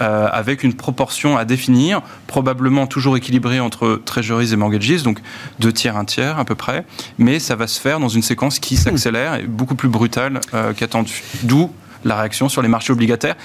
Euh, 0.00 0.28
avec 0.32 0.64
une 0.64 0.72
proportion 0.72 1.36
à 1.36 1.44
définir, 1.44 2.00
probablement 2.26 2.86
toujours 2.86 3.18
équilibrée 3.18 3.60
entre 3.60 4.00
treasuries 4.02 4.50
et 4.50 4.56
mortgages, 4.56 5.02
donc 5.02 5.18
deux 5.58 5.74
tiers, 5.74 5.98
un 5.98 6.06
tiers 6.06 6.38
à 6.38 6.46
peu 6.46 6.54
près, 6.54 6.86
mais 7.18 7.38
ça 7.38 7.54
va 7.54 7.66
se 7.66 7.78
faire 7.78 8.00
dans 8.00 8.08
une 8.08 8.22
séquence 8.22 8.58
qui 8.60 8.78
s'accélère 8.78 9.34
et 9.34 9.42
beaucoup 9.42 9.74
plus 9.74 9.90
brutale 9.90 10.40
euh, 10.54 10.72
qu'attendu. 10.72 11.22
D'où 11.42 11.70
la 12.04 12.16
réaction 12.16 12.48
sur 12.48 12.62
les 12.62 12.68
marchés 12.68 12.94
obligataires. 12.94 13.36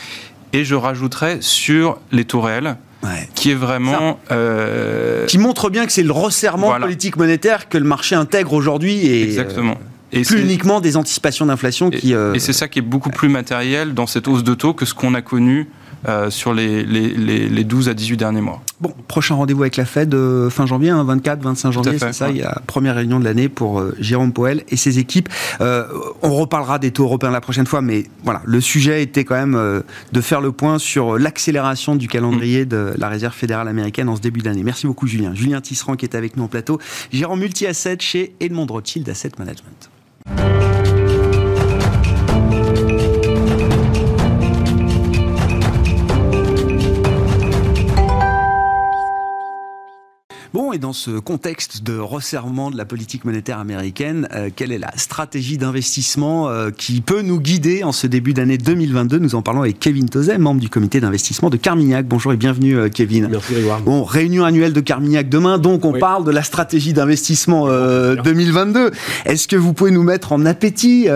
Et 0.55 0.63
je 0.63 0.75
rajouterais 0.75 1.39
sur 1.41 2.00
les 2.13 2.24
taux 2.24 2.39
réels, 2.39 2.77
qui 3.35 3.51
est 3.51 3.55
vraiment... 3.55 4.19
Euh, 4.31 5.25
qui 5.25 5.38
montre 5.38 5.69
bien 5.69 5.85
que 5.85 5.91
c'est 5.91 6.01
le 6.01 6.13
resserrement 6.13 6.79
politique 6.79 7.17
monétaire 7.17 7.67
que 7.67 7.77
le 7.77 7.83
marché 7.83 8.15
intègre 8.15 8.53
aujourd'hui. 8.53 9.05
Et, 9.05 9.24
Exactement. 9.24 9.75
Et 10.13 10.21
plus 10.21 10.39
uniquement 10.39 10.79
des 10.79 10.95
anticipations 10.95 11.45
d'inflation 11.47 11.89
qui... 11.89 12.13
Euh, 12.13 12.33
et 12.33 12.39
c'est 12.39 12.53
ça 12.53 12.69
qui 12.69 12.79
est 12.79 12.83
beaucoup 12.83 13.09
plus 13.09 13.27
matériel 13.27 13.93
dans 13.93 14.07
cette 14.07 14.29
hausse 14.29 14.45
de 14.45 14.53
taux 14.53 14.74
que 14.74 14.85
ce 14.85 14.93
qu'on 14.93 15.13
a 15.13 15.21
connu 15.21 15.67
euh, 16.07 16.29
sur 16.29 16.53
les, 16.53 16.83
les, 16.83 17.09
les, 17.50 17.63
12 17.63 17.89
à 17.89 17.93
18 17.93 18.17
derniers 18.17 18.41
mois. 18.41 18.62
Bon, 18.79 18.93
prochain 19.07 19.35
rendez-vous 19.35 19.63
avec 19.63 19.75
la 19.75 19.85
Fed 19.85 20.13
euh, 20.13 20.50
fin 20.50 20.65
janvier, 20.65 20.91
24, 20.91 21.39
hein, 21.39 21.41
25 21.50 21.71
janvier, 21.71 21.97
c'est 21.97 22.13
ça, 22.13 22.29
il 22.29 22.38
y 22.38 22.43
a 22.43 22.50
la 22.55 22.62
première 22.67 22.95
réunion 22.95 23.19
de 23.19 23.25
l'année 23.25 23.50
pour 23.50 23.79
euh, 23.79 23.95
Jérôme 24.00 24.31
Poel 24.31 24.63
et 24.69 24.75
ses 24.75 25.00
équipes. 25.00 25.29
on 25.59 26.35
reparlera 26.35 26.79
des 26.79 26.91
taux 26.91 27.05
européens 27.05 27.31
la 27.31 27.41
prochaine 27.41 27.65
fois, 27.65 27.81
mais 27.81 28.05
voilà, 28.24 28.41
le 28.45 28.62
sujet 28.62 29.01
était 29.01 29.24
quand 29.24 29.35
même 29.35 29.83
de 30.12 30.21
faire 30.21 30.41
le 30.41 30.51
point 30.51 30.77
sur 30.77 31.17
l'accélération 31.17 31.95
du 31.95 32.07
calendrier 32.07 32.65
de 32.65 32.93
la 32.97 33.09
Réserve 33.09 33.33
fédérale 33.33 33.67
américaine 33.67 34.09
en 34.09 34.15
ce 34.15 34.21
début 34.21 34.41
d'année. 34.41 34.63
Merci 34.63 34.88
beaucoup 34.88 35.07
Julien. 35.07 35.33
Julien 35.33 35.62
Tisserand 35.62 35.95
qui 35.95 36.05
est 36.05 36.15
avec 36.15 36.38
nous 36.38 36.43
en 36.43 36.47
plateau, 36.47 36.79
gérant 37.12 37.35
multi-asset 37.35 37.97
chez 38.00 38.35
Edmond 38.39 38.67
Rothschild 38.67 39.09
Asset 39.09 39.31
Management. 39.39 40.75
Bon, 50.55 50.64
et 50.75 50.77
dans 50.77 50.94
ce 50.94 51.11
contexte 51.11 51.83
de 51.83 51.98
resserrement 51.98 52.70
de 52.70 52.75
la 52.75 52.83
politique 52.83 53.24
monétaire 53.24 53.59
américaine, 53.59 54.27
euh, 54.33 54.50
quelle 54.53 54.74
est 54.74 54.77
la 54.77 54.92
stratégie 54.98 55.57
d'investissement 55.57 56.50
euh, 56.50 56.70
qui 56.70 57.00
peut 57.00 57.22
nous 57.22 57.40
guider 57.40 57.83
en 57.83 57.94
ce 57.94 58.07
début 58.07 58.33
d'année 58.33 58.57
2022 58.57 59.20
Nous 59.20 59.35
en 59.35 59.42
parlons 59.42 59.61
avec 59.61 59.79
Kevin 59.79 60.09
Tozet, 60.09 60.38
membre 60.38 60.59
du 60.59 60.70
comité 60.70 61.00
d'investissement 61.00 61.50
de 61.50 61.55
Carmignac. 61.55 62.05
Bonjour 62.05 62.33
et 62.33 62.38
bienvenue, 62.38 62.75
euh, 62.75 62.90
Kevin. 62.90 63.29
Merci, 63.31 63.53
Grégoire. 63.53 63.79
Bon, 63.81 64.03
réunion 64.03 64.44
annuelle 64.44 64.74
de 64.74 64.81
Carmignac 64.81 65.29
demain, 65.29 65.59
donc 65.59 65.85
on 65.85 65.94
parle 65.94 66.25
de 66.25 66.31
la 66.31 66.44
stratégie 66.44 66.92
d'investissement 66.92 67.68
2022. 67.68 68.92
Est-ce 69.25 69.48
que 69.48 69.55
vous 69.55 69.74
pouvez 69.74 69.92
nous 69.92 70.03
mettre 70.03 70.33
en 70.33 70.46
appétit 70.46 71.07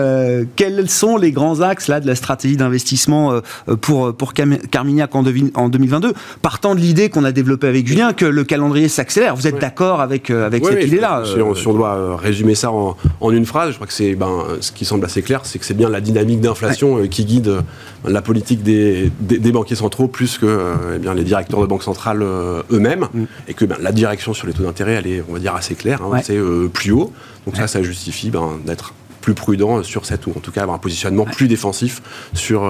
Quels 0.56 0.88
sont 0.88 1.18
les 1.18 1.32
grands 1.32 1.60
axes 1.60 1.88
là 1.88 2.00
de 2.00 2.06
la 2.06 2.14
stratégie 2.14 2.56
d'investissement 2.56 3.40
pour, 3.82 4.14
pour 4.14 4.32
Carmignac 4.32 5.14
en, 5.14 5.24
en 5.54 5.68
2022 5.68 6.14
Partant 6.40 6.74
de 6.74 6.80
l'idée 6.80 7.10
qu'on 7.10 7.24
a 7.24 7.32
développée 7.32 7.68
avec 7.68 7.86
Julien 7.86 8.12
que 8.14 8.24
le 8.24 8.44
calendrier 8.44 8.88
s'accélère 8.88 9.36
vous 9.36 9.46
êtes 9.50 9.60
d'accord 9.60 10.00
avec, 10.00 10.30
euh, 10.30 10.46
avec 10.46 10.64
cette 10.64 10.84
idée-là 10.86 11.22
si, 11.24 11.40
on 11.40 11.52
euh, 11.52 11.76
doit 11.76 11.94
euh, 11.94 12.14
résumer 12.16 12.54
ça 12.54 12.70
en, 12.70 12.96
une 13.30 13.46
phrase, 13.46 13.70
je 13.70 13.74
crois 13.76 13.86
que 13.86 13.92
c'est 13.92 14.14
ben, 14.14 14.44
ce 14.60 14.72
qui 14.72 14.84
semble 14.84 15.04
assez 15.04 15.22
clair, 15.22 15.42
c'est 15.44 15.58
que 15.58 15.64
c'est 15.64 15.74
bien 15.74 15.88
la 15.88 16.00
dynamique 16.00 16.40
d'inflation 16.40 17.06
qui 17.06 17.24
guide 17.24 17.62
la 18.04 18.22
politique 18.22 18.62
des, 18.62 19.12
des, 19.20 19.52
banquiers 19.52 19.76
centraux 19.76 20.08
plus 20.08 20.38
que 20.38 20.74
eh 20.96 20.98
bien, 20.98 21.14
les 21.14 21.24
directeurs 21.24 21.60
de 21.60 21.66
banque 21.66 21.82
centrale 21.82 22.22
eux-mêmes, 22.22 23.06
mm. 23.12 23.24
et 23.48 23.54
que 23.54 23.64
ben, 23.64 23.76
la 23.80 23.92
direction 23.92 24.34
sur 24.34 24.46
les 24.46 24.52
taux 24.52 24.64
d'intérêt, 24.64 24.94
elle 24.94 25.06
est, 25.06 25.24
on 25.28 25.32
va 25.32 25.38
dire, 25.38 25.54
assez 25.54 25.74
claire, 25.74 26.02
hein, 26.02 26.20
c'est 26.22 26.38
plus 26.72 26.92
haut. 26.92 27.12
Donc 27.46 27.56
ça, 27.56 27.66
ça 27.66 27.82
justifie 27.82 28.30
ben, 28.30 28.58
d'être 28.66 28.94
plus 29.20 29.34
prudent 29.34 29.82
sur 29.82 30.06
cette, 30.06 30.26
ou 30.26 30.30
en 30.30 30.40
tout 30.40 30.50
cas 30.50 30.62
avoir 30.62 30.76
un 30.76 30.80
positionnement 30.80 31.24
plus 31.24 31.46
défensif 31.46 32.02
sur, 32.32 32.68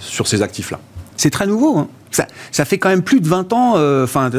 sur 0.00 0.26
ces 0.26 0.42
actifs-là. 0.42 0.80
C'est 1.16 1.30
très 1.30 1.46
nouveau. 1.46 1.78
Hein 1.78 1.88
ça, 2.12 2.64
fait 2.64 2.78
quand 2.78 2.88
même 2.88 3.02
plus 3.02 3.20
de 3.20 3.28
20 3.28 3.52
ans. 3.52 3.74
Euh, 3.76 4.04
enfin, 4.04 4.30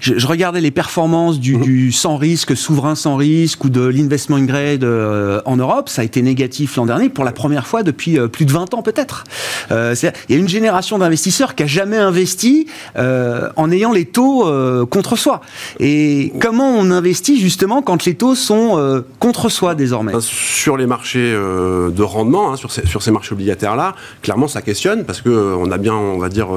je, 0.00 0.26
regardais 0.26 0.60
les 0.60 0.70
performances 0.70 1.38
du, 1.38 1.56
du, 1.56 1.92
sans 1.92 2.16
risque, 2.16 2.56
souverain 2.56 2.94
sans 2.94 3.16
risque 3.16 3.64
ou 3.64 3.68
de 3.68 3.82
l'investment 3.82 4.40
grade 4.40 4.84
euh, 4.84 5.40
en 5.44 5.56
Europe. 5.56 5.88
Ça 5.88 6.02
a 6.02 6.04
été 6.04 6.22
négatif 6.22 6.76
l'an 6.76 6.86
dernier 6.86 7.08
pour 7.08 7.24
la 7.24 7.32
première 7.32 7.66
fois 7.66 7.82
depuis 7.82 8.18
euh, 8.18 8.28
plus 8.28 8.44
de 8.44 8.52
20 8.52 8.74
ans 8.74 8.82
peut-être. 8.82 9.24
il 9.70 10.10
y 10.28 10.34
a 10.34 10.36
une 10.36 10.48
génération 10.48 10.98
d'investisseurs 10.98 11.54
qui 11.54 11.62
a 11.62 11.66
jamais 11.66 11.96
investi 11.96 12.66
en 12.96 13.70
ayant 13.70 13.92
les 13.92 14.04
taux 14.04 14.44
contre 14.86 15.16
soi. 15.16 15.40
Et 15.80 16.32
comment 16.40 16.70
on 16.76 16.90
investit 16.90 17.38
justement 17.40 17.82
quand 17.82 18.04
les 18.04 18.14
taux 18.14 18.34
sont 18.34 19.04
contre 19.18 19.48
soi 19.48 19.74
désormais? 19.74 20.12
Sur 20.20 20.76
les 20.76 20.86
marchés 20.86 21.32
de 21.32 22.02
rendement, 22.02 22.52
hein, 22.52 22.56
sur, 22.56 22.70
ces, 22.70 22.86
sur 22.86 23.02
ces 23.02 23.10
marchés 23.10 23.32
obligataires 23.32 23.76
là, 23.76 23.94
clairement 24.22 24.48
ça 24.48 24.62
questionne 24.62 25.04
parce 25.04 25.20
que 25.20 25.54
on 25.58 25.70
a 25.70 25.78
bien, 25.78 25.94
on 25.94 26.18
va 26.18 26.28
dire 26.28 26.48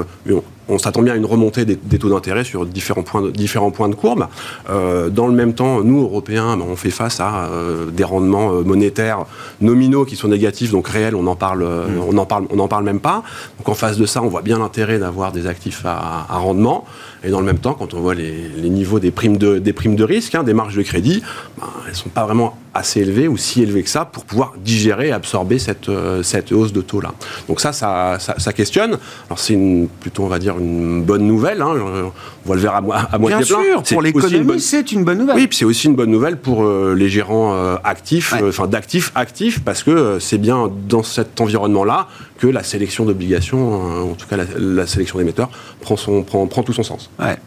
on 0.70 0.78
s'attend 0.78 1.02
bien 1.02 1.14
à 1.14 1.16
une 1.16 1.26
remontée 1.26 1.66
des, 1.66 2.00
taux 2.00 2.10
d'intérêt 2.10 2.44
sur 2.44 2.66
différents 2.66 3.04
points 3.04 3.22
de, 3.22 3.32
différents 3.32 3.72
points 3.72 3.90
de 3.90 3.96
courbe. 3.96 4.28
Euh, 4.70 5.10
dans 5.10 5.28
le 5.28 5.34
même 5.34 5.54
temps, 5.54 5.82
nous, 5.82 6.02
Européens, 6.02 6.58
ben, 6.58 6.66
on 6.68 6.76
fait 6.76 6.90
face 6.90 7.20
à 7.20 7.46
euh, 7.46 7.90
des 7.90 8.04
rendements 8.04 8.52
euh, 8.52 8.64
monétaires 8.64 9.26
nominaux 9.62 10.06
qui 10.06 10.16
sont 10.16 10.28
négatifs, 10.28 10.72
donc 10.72 10.88
réels, 10.88 11.16
on 11.16 11.24
n'en 11.24 11.36
parle, 11.36 11.64
mm. 11.64 12.02
on 12.10 12.18
en 12.18 12.26
parle, 12.26 12.46
on 12.50 12.60
en 12.60 12.68
parle 12.68 12.84
même 12.84 13.00
pas. 13.00 13.24
Donc 13.58 13.70
en 13.70 13.74
face 13.74 13.98
de 13.98 14.06
ça, 14.06 14.22
on 14.22 14.28
voit 14.28 14.42
bien 14.42 14.60
l'intérêt 14.60 15.00
d'avoir 15.00 15.32
des 15.32 15.48
actifs 15.48 15.84
à, 15.86 16.26
rendement. 16.30 16.86
Et 17.24 17.30
dans 17.30 17.40
le 17.40 17.46
même 17.46 17.60
temps, 17.60 17.74
quand 17.74 17.94
on 17.94 18.02
voit 18.02 18.16
les, 18.16 18.50
niveaux 18.70 19.00
des 19.00 19.12
primes 19.12 19.38
de, 19.38 19.60
des 19.60 19.74
primes 19.74 19.96
de 19.96 20.04
risque, 20.04 20.36
hein, 20.36 20.44
des 20.44 20.54
marges 20.54 20.76
de 20.76 20.84
crédit, 20.84 21.24
ben, 21.60 21.68
elles 21.88 21.96
sont 21.96 22.10
pas 22.10 22.26
vraiment 22.26 22.58
assez 22.78 23.02
élevées 23.02 23.28
ou 23.28 23.38
si 23.38 23.62
élevées 23.64 23.84
que 23.84 23.90
ça 23.90 24.06
pour 24.06 24.26
pouvoir 24.26 24.54
digérer 24.58 25.10
et 25.10 25.12
absorber 25.12 25.60
cette, 25.60 25.90
cette 26.24 26.52
hausse 26.52 26.74
de 26.74 26.82
taux 26.82 27.02
là. 27.02 27.14
Donc 27.48 27.60
ça, 27.60 27.74
ça, 27.74 28.18
ça, 28.20 28.54
questionne. 28.54 28.98
Alors 29.28 29.40
c'est 29.40 29.58
plutôt, 30.00 30.24
on 30.24 30.28
va 30.28 30.40
dire, 30.40 30.58
une 30.58 31.04
bonne 31.04 31.26
nouvelle. 31.26 31.62
Hein. 31.62 31.74
On 31.76 32.12
voit 32.46 32.56
le 32.56 32.62
verre 32.62 32.76
à, 32.76 32.78
à 32.78 33.18
moitié 33.18 33.38
Bien 33.38 33.46
sûr, 33.46 33.84
pour 33.84 34.02
l'économie, 34.02 34.60
c'est 34.60 34.92
une 34.92 35.04
bonne 35.04 35.20
nouvelle. 35.20 35.36
Oui, 35.36 35.48
puis 35.48 35.58
c'est 35.58 35.66
aussi 35.66 35.88
une 35.88 35.96
bonne 35.96 36.12
nouvelle 36.12 36.38
pour 36.38 36.64
euh, 36.64 36.96
les 36.96 37.10
gérants 37.10 37.54
euh, 37.54 37.76
actifs, 37.84 38.34
euh, 38.34 38.50
enfin 38.50 38.68
d'actifs 38.68 39.12
actifs, 39.16 39.64
parce 39.64 39.84
que 39.84 40.20
c'est 40.20 40.38
bien 40.38 40.72
dans 40.88 41.04
cet 41.04 41.40
environnement-là 41.42 42.08
que 42.38 42.48
la 42.48 42.64
sélection 42.64 43.06
d'obligations, 43.06 44.12
en 44.12 44.14
tout 44.14 44.28
cas 44.28 44.38
la, 44.58 44.88
sélection 44.88 45.18
d'émetteurs, 45.18 45.50
prend, 45.82 45.98
son, 45.98 46.24
prend, 46.24 46.46
prend 46.48 46.64
tout 46.64 46.74
son 46.74 46.84
sens. 46.84 47.10
Ouais 47.20 47.38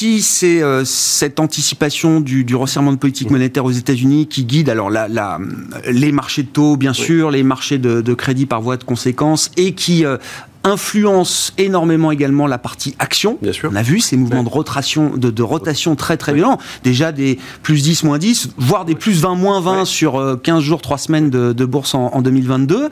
si 0.00 0.22
c'est 0.22 0.62
cette 0.86 1.40
anticipation 1.40 2.22
du, 2.22 2.54
resserrement 2.54 2.92
de 2.92 2.96
politique 2.96 3.30
monétaire 3.30 3.66
aux 3.66 3.70
États-Unis 3.70 4.28
qui 4.28 4.44
guide 4.46 4.70
alors 4.70 4.88
la, 4.88 5.38
les 5.90 6.10
marchés 6.10 6.42
de 6.42 6.48
taux, 6.48 6.78
bien 6.78 6.94
sûr, 6.94 7.30
les 7.30 7.42
marchés 7.42 7.76
de, 7.76 8.00
de, 8.00 8.14
crédit 8.14 8.46
par 8.46 8.62
voie 8.62 8.78
de 8.78 8.84
conséquence, 8.84 9.50
et 9.58 9.74
qui 9.74 10.06
influence 10.64 11.54
énormément 11.58 12.10
également 12.10 12.46
la 12.46 12.58
partie 12.58 12.94
action. 12.98 13.38
Bien 13.40 13.52
sûr. 13.52 13.70
On 13.72 13.76
a 13.76 13.82
vu 13.82 14.00
ces 14.00 14.16
mouvements 14.16 14.42
de 14.42 14.48
rotation, 14.48 15.12
de, 15.16 15.42
rotation 15.42 15.96
très 15.96 16.16
très 16.16 16.34
violents. 16.34 16.58
Déjà 16.84 17.12
des 17.12 17.38
plus 17.62 17.82
10, 17.82 18.04
moins 18.04 18.18
10, 18.18 18.50
voire 18.58 18.84
des 18.84 18.94
plus 18.94 19.20
20, 19.22 19.36
moins 19.36 19.60
20 19.60 19.84
sur 19.84 20.38
15 20.42 20.58
euh, 20.58 20.60
jours, 20.60 20.82
3 20.82 20.98
semaines 20.98 21.30
de, 21.30 21.64
bourse 21.64 21.94
en, 21.94 22.20
2022. 22.20 22.88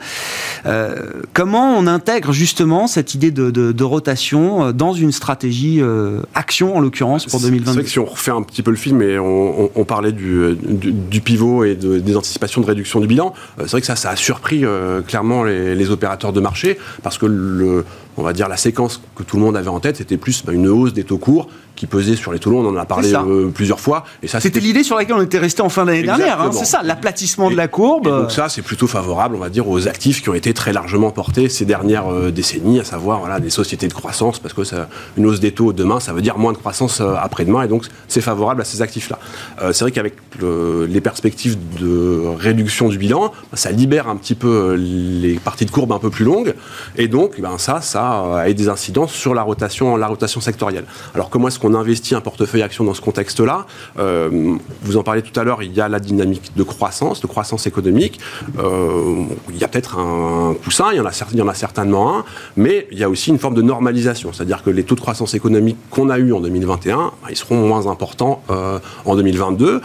Euh, 0.65 0.95
comment 1.33 1.77
on 1.77 1.85
intègre 1.85 2.31
justement 2.33 2.87
cette 2.87 3.13
idée 3.13 3.31
de, 3.31 3.83
rotation 3.83 4.65
euh, 4.65 4.71
dans 4.71 4.93
une 4.93 5.11
stratégie 5.11 5.81
action 6.35 6.75
en 6.75 6.79
l'occurrence 6.79 7.25
pour 7.25 7.39
2022 7.39 7.65
C'est 7.65 7.73
vrai 7.73 7.83
que 7.83 7.89
si 7.89 7.99
on 7.99 8.05
refait 8.05 8.31
un 8.31 8.41
petit 8.41 8.63
peu 8.63 8.71
le 8.71 8.77
film 8.77 9.01
et 9.01 9.17
on, 9.19 9.85
parlait 9.85 10.11
du, 10.11 10.55
du, 10.61 11.21
pivot 11.21 11.63
et 11.63 11.75
des 11.75 12.15
anticipations 12.15 12.61
de 12.61 12.65
réduction 12.65 12.99
du 12.99 13.07
bilan, 13.07 13.33
c'est 13.59 13.71
vrai 13.71 13.81
que 13.81 13.87
ça, 13.87 13.95
ça 13.95 14.11
a 14.11 14.15
surpris 14.15 14.63
clairement 15.07 15.43
les, 15.43 15.75
les 15.75 15.89
opérateurs 15.91 16.33
de 16.33 16.39
marché 16.39 16.77
parce 17.03 17.17
que 17.17 17.25
on 18.17 18.23
va 18.23 18.33
dire, 18.33 18.47
la 18.47 18.57
séquence 18.57 19.01
que 19.15 19.23
tout 19.23 19.37
le 19.37 19.43
monde 19.43 19.57
avait 19.57 19.69
en 19.69 19.79
tête, 19.79 19.97
c'était 19.97 20.17
plus 20.17 20.43
bah, 20.45 20.53
une 20.53 20.67
hausse 20.67 20.93
des 20.93 21.03
taux 21.03 21.17
courts 21.17 21.47
qui 21.79 21.87
pesait 21.87 22.17
sur 22.17 22.33
les 22.33 22.39
taux 22.39 22.49
longs. 22.49 22.65
On 22.65 22.69
en 22.69 22.75
a 22.75 22.83
parlé 22.83 23.13
euh, 23.13 23.47
plusieurs 23.47 23.79
fois. 23.79 24.03
Et 24.21 24.27
ça, 24.27 24.41
c'était 24.41 24.59
l'idée 24.59 24.83
sur 24.83 24.97
laquelle 24.97 25.15
on 25.15 25.21
était 25.21 25.37
resté 25.37 25.61
en 25.61 25.69
fin 25.69 25.85
d'année 25.85 26.03
dernière. 26.03 26.41
Hein, 26.41 26.51
c'est 26.51 26.65
ça, 26.65 26.81
l'aplatissement 26.83 27.49
de 27.49 27.55
la 27.55 27.69
courbe. 27.69 28.03
donc 28.03 28.31
ça, 28.31 28.49
c'est 28.49 28.61
plutôt 28.61 28.85
favorable, 28.85 29.37
on 29.37 29.39
va 29.39 29.49
dire, 29.49 29.69
aux 29.69 29.87
actifs 29.87 30.21
qui 30.21 30.29
ont 30.29 30.33
été 30.33 30.53
très 30.53 30.73
largement 30.73 31.11
portés 31.11 31.47
ces 31.47 31.63
dernières 31.63 32.11
euh, 32.11 32.31
décennies, 32.31 32.81
à 32.81 32.83
savoir 32.83 33.19
voilà, 33.19 33.39
des 33.39 33.49
sociétés 33.49 33.87
de 33.87 33.93
croissance, 33.93 34.39
parce 34.39 34.53
que 34.53 34.65
ça, 34.65 34.89
une 35.15 35.25
hausse 35.25 35.39
des 35.39 35.53
taux 35.53 35.71
demain, 35.71 36.01
ça 36.01 36.11
veut 36.11 36.21
dire 36.21 36.37
moins 36.37 36.51
de 36.51 36.57
croissance 36.57 36.99
euh, 36.99 37.13
après-demain, 37.17 37.63
et 37.63 37.69
donc 37.69 37.85
c'est 38.09 38.19
favorable 38.19 38.61
à 38.61 38.65
ces 38.65 38.81
actifs-là. 38.81 39.17
c'est 39.71 39.85
vrai 39.85 39.91
qu'avec 39.91 40.15
les 40.41 41.01
perspectives 41.01 41.57
de 41.79 42.23
réduction 42.37 42.89
du 42.89 42.97
bilan, 42.97 43.31
ça 43.53 43.71
libère 43.71 44.09
un 44.09 44.17
petit 44.17 44.35
peu 44.35 44.73
les 44.73 45.35
parties 45.35 45.65
de 45.65 45.71
courbe 45.71 45.93
un 45.93 45.99
peu 45.99 46.09
plus 46.09 46.25
longues, 46.25 46.55
et 46.97 47.07
donc 47.07 47.35
eh 47.37 47.41
ben, 47.41 47.57
ça, 47.57 47.79
ça 47.79 48.39
a 48.39 48.51
des 48.51 48.67
incidences 48.67 49.13
sur 49.13 49.33
la 49.33 49.43
rotation, 49.43 49.95
la 49.95 50.07
rotation 50.07 50.41
sectorielle. 50.41 50.85
Alors 51.15 51.29
comment 51.29 51.47
est-ce 51.47 51.59
qu'on 51.59 51.68
investit 51.75 52.15
un 52.15 52.21
portefeuille 52.21 52.61
action 52.61 52.83
dans 52.83 52.93
ce 52.93 53.01
contexte-là. 53.01 53.65
Euh, 53.97 54.57
Vous 54.83 54.97
en 54.97 55.03
parlez 55.03 55.21
tout 55.21 55.37
à 55.39 55.43
l'heure, 55.43 55.63
il 55.63 55.73
y 55.73 55.81
a 55.81 55.89
la 55.89 55.99
dynamique 55.99 56.51
de 56.55 56.63
croissance, 56.63 57.21
de 57.21 57.27
croissance 57.27 57.67
économique. 57.67 58.19
Euh, 58.57 59.23
il 59.49 59.57
y 59.57 59.63
a 59.63 59.67
peut-être 59.67 59.97
un, 59.97 60.55
coussin, 60.63 60.87
il 60.91 60.97
y, 60.97 61.41
en 61.41 61.47
a, 61.47 61.53
certainement 61.53 62.17
un, 62.17 62.25
mais 62.57 62.87
il 62.91 62.99
y 62.99 63.03
a 63.03 63.09
aussi 63.09 63.29
une 63.29 63.39
forme 63.39 63.55
de 63.55 63.61
normalisation, 63.61 64.31
c'est-à-dire 64.33 64.63
que 64.63 64.69
les 64.69 64.83
taux 64.83 64.95
de 64.95 65.01
croissance 65.01 65.33
économique 65.33 65.77
qu'on 65.89 66.09
a 66.09 66.19
eu 66.19 66.33
en 66.33 66.39
2021, 66.39 66.97
bah, 66.97 67.11
ils 67.29 67.37
seront 67.37 67.67
moins 67.67 67.87
importants 67.87 68.41
euh, 68.49 68.79
en 69.05 69.15
2022 69.15 69.81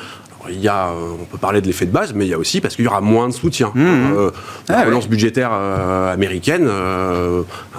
il 0.51 0.61
y 0.61 0.69
a, 0.69 0.89
euh, 0.89 1.13
on 1.21 1.25
peut 1.25 1.39
parler 1.39 1.61
de 1.61 1.67
l'effet 1.67 1.87
de 1.87 1.91
base, 1.91 2.13
mais 2.15 2.27
il 2.27 2.29
y 2.29 2.35
a 2.35 2.39
aussi 2.39 2.61
parce 2.61 2.77
qu'il 2.77 2.85
y 2.85 2.89
aura 2.89 3.01
moins 3.01 3.29
de 3.29 3.35
soutien. 3.35 3.73
Mmh. 3.75 3.85
Euh, 3.85 4.31
la 4.69 4.81
ah 4.81 4.85
relance 4.85 5.09
budgétaire 5.09 5.51
euh, 5.53 6.13
américaine, 6.13 6.69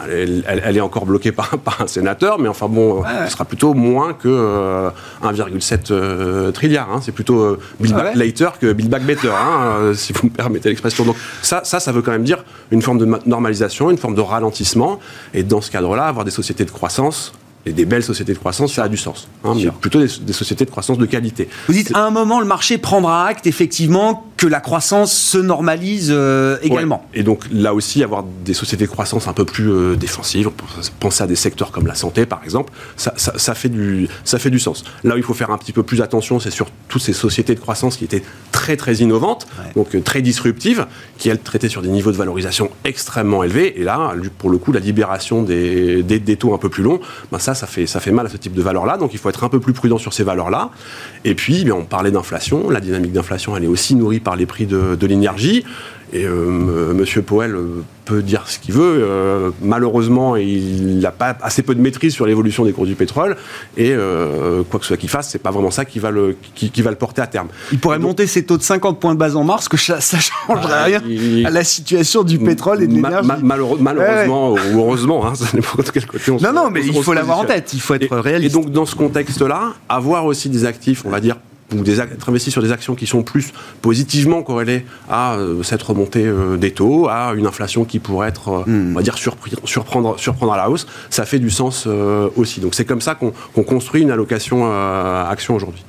elle, 0.09 0.77
est 0.77 0.81
encore 0.81 1.05
bloquée 1.05 1.31
par, 1.31 1.57
un 1.79 1.87
sénateur, 1.87 2.39
mais 2.39 2.47
enfin 2.47 2.67
bon, 2.67 3.03
ce 3.25 3.31
sera 3.31 3.45
plutôt 3.45 3.73
moins 3.73 4.13
que 4.13 4.89
1,7 5.23 6.51
trilliard. 6.51 6.89
Hein. 6.91 6.99
C'est 7.03 7.11
plutôt 7.11 7.57
Bill 7.79 7.93
ah 7.97 8.03
back 8.03 8.15
later 8.15 8.49
que 8.59 8.73
Bill 8.73 8.89
back 8.89 9.03
better, 9.03 9.29
hein, 9.29 9.93
si 9.93 10.13
vous 10.13 10.27
me 10.27 10.31
permettez 10.31 10.69
l'expression. 10.69 11.05
Donc 11.05 11.15
ça, 11.41 11.61
ça, 11.63 11.79
ça 11.79 11.91
veut 11.91 12.01
quand 12.01 12.11
même 12.11 12.23
dire 12.23 12.43
une 12.71 12.81
forme 12.81 12.97
de 12.97 13.05
normalisation, 13.25 13.91
une 13.91 13.97
forme 13.97 14.15
de 14.15 14.21
ralentissement, 14.21 14.99
et 15.33 15.43
dans 15.43 15.61
ce 15.61 15.71
cadre-là, 15.71 16.05
avoir 16.05 16.25
des 16.25 16.31
sociétés 16.31 16.65
de 16.65 16.71
croissance 16.71 17.33
et 17.65 17.73
des 17.73 17.85
belles 17.85 18.03
sociétés 18.03 18.33
de 18.33 18.37
croissance, 18.37 18.73
ça 18.73 18.83
a 18.83 18.87
du 18.87 18.97
sens. 18.97 19.27
Hein, 19.43 19.53
mais 19.55 19.67
plutôt 19.81 19.99
des, 19.99 20.33
sociétés 20.33 20.65
de 20.65 20.69
croissance 20.69 20.97
de 20.97 21.05
qualité. 21.05 21.49
Vous 21.67 21.73
dites, 21.73 21.91
à 21.95 22.05
un 22.05 22.11
moment, 22.11 22.39
le 22.39 22.45
marché 22.45 22.77
prendra 22.77 23.25
acte, 23.27 23.47
effectivement, 23.47 24.25
que 24.37 24.47
la 24.47 24.59
croissance 24.59 25.13
se 25.13 25.37
normalise 25.37 26.09
euh, 26.11 26.57
également. 26.61 27.07
Et 27.13 27.23
donc, 27.23 27.45
là 27.51 27.73
aussi, 27.73 28.03
avoir 28.03 28.23
des 28.43 28.53
sociétés 28.53 28.85
de 28.85 28.89
croissance 28.89 29.27
un 29.27 29.33
peu 29.33 29.45
plus 29.45 29.71
euh, 29.71 29.95
défensives, 29.95 30.49
penser 30.99 31.23
à 31.23 31.27
des 31.27 31.35
secteurs 31.35 31.71
comme 31.71 31.87
la 31.87 31.95
santé, 31.95 32.25
par 32.25 32.43
exemple, 32.43 32.73
ça, 32.97 33.13
ça, 33.15 33.55
fait 33.55 33.69
du, 33.69 34.09
ça 34.25 34.37
fait 34.37 34.49
du 34.49 34.59
sens. 34.59 34.83
Là 35.03 35.15
où 35.15 35.17
il 35.17 35.23
faut 35.23 35.33
faire 35.33 35.51
un 35.51 35.57
petit 35.57 35.71
peu 35.71 35.83
plus 35.83 36.01
attention, 36.01 36.39
c'est 36.39 36.51
sur 36.51 36.67
toutes 36.89 37.01
ces 37.01 37.13
sociétés 37.13 37.55
de 37.55 37.59
croissance 37.59 37.95
qui 37.95 38.03
étaient 38.03 38.23
très, 38.51 38.75
très 38.75 38.95
innovantes, 38.95 39.47
donc 39.75 39.95
euh, 39.95 40.01
très 40.01 40.21
disruptives, 40.21 40.85
qui, 41.17 41.29
elles, 41.29 41.39
traitaient 41.39 41.69
sur 41.69 41.81
des 41.81 41.89
niveaux 41.89 42.11
de 42.11 42.17
valorisation 42.17 42.69
extrêmement 42.83 43.43
élevés. 43.43 43.79
Et 43.79 43.83
là, 43.83 44.13
pour 44.37 44.49
le 44.49 44.57
coup, 44.57 44.73
la 44.73 44.81
libération 44.81 45.43
des, 45.43 46.03
des, 46.03 46.35
taux 46.35 46.53
un 46.53 46.57
peu 46.57 46.69
plus 46.69 46.83
longs, 46.83 46.99
ben 47.31 47.39
ça, 47.39 47.53
ça 47.53 47.67
fait, 47.67 47.87
ça 47.87 48.01
fait 48.01 48.11
mal 48.11 48.25
à 48.25 48.29
ce 48.29 48.37
type 48.37 48.53
de 48.53 48.61
valeur-là. 48.61 48.97
Donc 48.97 49.13
il 49.13 49.19
faut 49.19 49.29
être 49.29 49.43
un 49.45 49.49
peu 49.49 49.61
plus 49.61 49.73
prudent 49.73 49.97
sur 49.97 50.13
ces 50.13 50.23
valeurs-là. 50.23 50.71
Et 51.25 51.33
puis, 51.35 51.65
bien, 51.65 51.73
on 51.73 51.83
parlait 51.83 52.11
d'inflation. 52.11 52.69
La 52.69 52.79
dynamique 52.79 53.11
d'inflation, 53.11 53.57
elle 53.57 53.63
est 53.63 53.67
aussi 53.67 53.95
nourrie 53.95 54.19
par 54.19 54.35
les 54.35 54.45
prix 54.45 54.67
de 54.67 55.05
l'énergie. 55.07 55.65
Et 56.13 56.23
euh, 56.25 56.93
Monsieur 56.93 57.21
Powell 57.21 57.55
euh, 57.55 57.83
peut 58.05 58.21
dire 58.21 58.43
ce 58.47 58.59
qu'il 58.59 58.73
veut. 58.73 58.99
Euh, 59.01 59.49
malheureusement, 59.61 60.35
il 60.35 60.99
n'a 60.99 61.11
pas 61.11 61.35
assez 61.41 61.63
peu 61.63 61.73
de 61.73 61.81
maîtrise 61.81 62.13
sur 62.13 62.25
l'évolution 62.25 62.63
des 62.63 62.73
cours 62.73 62.85
du 62.85 62.95
pétrole. 62.95 63.35
Et 63.75 63.93
quoi 64.69 64.79
que 64.79 64.85
ce 64.85 64.89
soit 64.89 64.97
qu'il 64.97 65.09
fasse, 65.09 65.29
c'est 65.29 65.39
pas 65.39 65.51
vraiment 65.51 65.71
ça 65.71 65.85
qui 65.85 65.99
va 65.99 66.11
le 66.11 66.37
qui, 66.53 66.81
va 66.81 66.91
le 66.91 66.95
porter 66.95 67.21
à 67.21 67.27
terme. 67.27 67.47
Il 67.71 67.79
pourrait 67.79 67.99
monter 67.99 68.27
ses 68.27 68.45
taux 68.45 68.57
de 68.57 68.63
50 68.63 68.99
points 68.99 69.13
de 69.13 69.19
base 69.19 69.35
en 69.35 69.43
mars, 69.43 69.67
que 69.67 69.77
ça, 69.77 69.99
ça 69.99 70.17
changerait 70.19 70.67
bah, 70.67 70.83
rien 70.83 71.45
à 71.45 71.49
la 71.49 71.63
situation 71.63 72.23
du 72.23 72.37
pétrole 72.37 72.83
et 72.83 72.87
de 72.87 72.93
l'énergie. 72.93 73.29
malheureusement 73.79 74.53
ou 74.53 74.79
heureusement, 74.79 75.25
hein, 75.25 75.35
ça 75.35 75.47
dépend 75.53 75.81
de 75.81 75.89
quel 75.89 76.05
côté 76.05 76.31
on 76.31 76.37
Non, 76.37 76.53
non, 76.53 76.69
mais 76.69 76.85
il 76.85 76.93
faut 77.03 77.13
l'avoir 77.13 77.39
en 77.39 77.45
tête. 77.45 77.73
Il 77.73 77.81
faut 77.81 77.95
être 77.95 78.15
réaliste. 78.17 78.55
Et 78.55 78.61
donc 78.61 78.71
dans 78.71 78.85
ce 78.85 78.95
contexte-là, 78.95 79.73
avoir 79.89 80.25
aussi 80.25 80.49
des 80.49 80.65
actifs, 80.65 81.03
on 81.05 81.09
va 81.09 81.19
dire 81.19 81.37
ou 81.73 81.81
des, 81.81 81.99
être 81.99 82.29
investi 82.29 82.51
sur 82.51 82.61
des 82.61 82.71
actions 82.71 82.93
qui 82.95 83.07
sont 83.07 83.23
plus 83.23 83.51
positivement 83.81 84.43
corrélées 84.43 84.85
à 85.09 85.33
euh, 85.33 85.63
cette 85.63 85.81
remontée 85.81 86.25
euh, 86.25 86.57
des 86.57 86.71
taux, 86.71 87.07
à 87.09 87.33
une 87.35 87.47
inflation 87.47 87.85
qui 87.85 87.99
pourrait 87.99 88.29
être, 88.29 88.49
euh, 88.49 88.63
hmm. 88.67 88.91
on 88.91 88.95
va 88.95 89.01
dire, 89.01 89.17
surprendre, 89.17 90.19
surprendre 90.19 90.53
à 90.53 90.57
la 90.57 90.69
hausse, 90.69 90.85
ça 91.09 91.25
fait 91.25 91.39
du 91.39 91.49
sens 91.49 91.87
aussi. 92.35 92.59
Donc 92.59 92.75
c'est 92.75 92.85
comme 92.85 93.01
ça 93.01 93.15
qu'on 93.15 93.63
construit 93.63 94.01
une 94.01 94.11
allocation 94.11 94.65
action 95.29 95.55
aujourd'hui. 95.55 95.83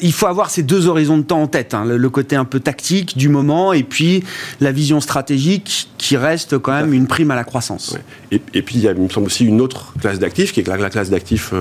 Il 0.00 0.12
faut 0.12 0.26
avoir 0.26 0.50
ces 0.50 0.62
deux 0.62 0.86
horizons 0.86 1.18
de 1.18 1.22
temps 1.22 1.42
en 1.42 1.46
tête, 1.46 1.74
hein. 1.74 1.84
le, 1.84 2.10
côté 2.10 2.36
un 2.36 2.44
peu 2.44 2.60
tactique 2.60 3.16
du 3.16 3.28
moment 3.28 3.72
et 3.72 3.82
puis 3.82 4.22
la 4.60 4.72
vision 4.72 5.00
stratégique 5.00 5.88
qui 5.98 6.16
reste 6.16 6.58
quand 6.58 6.72
même 6.72 6.92
une 6.92 7.06
prime 7.06 7.30
à 7.30 7.34
la 7.34 7.44
croissance. 7.44 7.96
Et, 8.30 8.38
puis 8.38 8.76
il 8.76 8.80
y 8.82 8.88
a, 8.88 8.92
il 8.92 9.00
me 9.00 9.08
semble 9.08 9.26
aussi 9.26 9.44
une 9.44 9.60
autre 9.60 9.94
classe 10.00 10.18
d'actifs 10.18 10.52
qui 10.52 10.60
est 10.60 10.68
la, 10.68 10.76
la 10.76 10.90
classe 10.90 11.10
d'actifs 11.10 11.52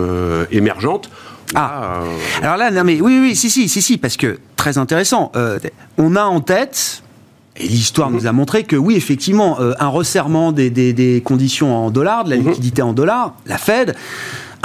émergente 0.51 1.09
ah. 1.55 2.01
Euh, 2.01 2.17
Alors 2.41 2.57
là, 2.57 2.71
non 2.71 2.83
mais 2.83 3.01
oui, 3.01 3.19
oui, 3.19 3.35
si, 3.35 3.49
si, 3.49 3.67
si, 3.69 3.81
si, 3.81 3.97
parce 3.97 4.17
que 4.17 4.39
très 4.55 4.77
intéressant. 4.77 5.31
Euh, 5.35 5.59
on 5.97 6.15
a 6.15 6.23
en 6.23 6.39
tête, 6.39 7.03
et 7.57 7.67
l'histoire 7.67 8.09
nous 8.09 8.27
a 8.27 8.31
montré 8.31 8.63
que 8.63 8.75
oui, 8.75 8.95
effectivement, 8.95 9.59
euh, 9.59 9.73
un 9.79 9.87
resserrement 9.87 10.51
des, 10.51 11.21
conditions 11.23 11.75
en 11.75 11.91
dollars, 11.91 12.23
de 12.23 12.31
la 12.31 12.37
mhm. 12.37 12.49
liquidité 12.49 12.81
en 12.81 12.93
dollars, 12.93 13.35
la 13.45 13.57
Fed 13.57 13.95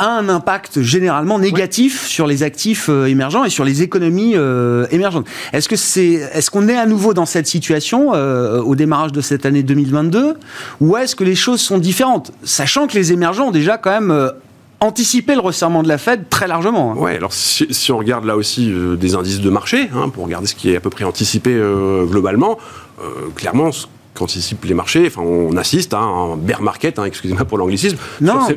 a 0.01 0.07
un 0.07 0.29
impact 0.29 0.81
généralement 0.81 1.41
négatif 1.41 2.07
sur 2.07 2.29
les 2.29 2.45
actifs 2.45 2.89
émergents 2.89 3.43
et 3.43 3.51
sur 3.51 3.65
les 3.65 3.83
économies 3.83 4.37
émergentes. 4.93 5.27
Est-ce 5.53 5.69
que 5.69 5.75
c'est, 5.75 6.31
est-ce 6.33 6.53
qu'on 6.53 6.69
est 6.69 6.77
à 6.77 6.87
nouveau 6.87 7.15
dans 7.15 7.27
cette 7.27 7.49
situation 7.49 8.11
au 8.11 8.77
démarrage 8.77 9.11
de 9.11 9.21
cette 9.21 9.45
année 9.45 9.65
2022, 9.65 10.35
ou 10.81 10.97
est-ce 10.97 11.17
que 11.17 11.25
les 11.25 11.35
choses 11.35 11.61
sont 11.61 11.79
différentes, 11.79 12.31
sachant 12.45 12.87
que 12.87 12.95
les 12.95 13.13
émergents 13.13 13.49
ont 13.49 13.51
déjà 13.51 13.77
quand 13.77 13.91
même 13.91 14.31
anticiper 14.81 15.35
le 15.35 15.41
resserrement 15.41 15.83
de 15.83 15.89
la 15.89 15.99
Fed 15.99 16.29
très 16.29 16.47
largement. 16.47 16.93
Hein. 16.93 16.97
Oui, 16.99 17.13
alors 17.13 17.33
si, 17.33 17.93
on 17.93 17.99
regarde 17.99 18.25
là 18.25 18.37
aussi 18.37 18.71
euh, 18.71 18.97
des 18.97 19.15
indices 19.15 19.41
de 19.41 19.51
marché, 19.51 19.89
hein, 19.95 20.09
pour 20.09 20.25
regarder 20.25 20.47
ce 20.47 20.55
qui 20.55 20.71
est 20.71 20.77
à 20.77 20.81
peu 20.81 20.91
près 20.91 21.05
anticipé 21.05 21.51
euh, 21.53 22.05
globalement, 22.05 22.59
euh, 23.03 23.29
clairement, 23.35 23.73
ce 23.73 23.87
qu'anticipent 24.15 24.65
les 24.65 24.75
marchés, 24.75 25.05
enfin, 25.07 25.23
on 25.23 25.57
assiste 25.57 25.95
à 25.95 25.99
un 25.99 26.37
bear 26.37 26.63
market, 26.63 26.99
hein, 26.99 27.05
excusez-moi 27.05 27.45
pour 27.45 27.59
l'anglicisme, 27.59 27.97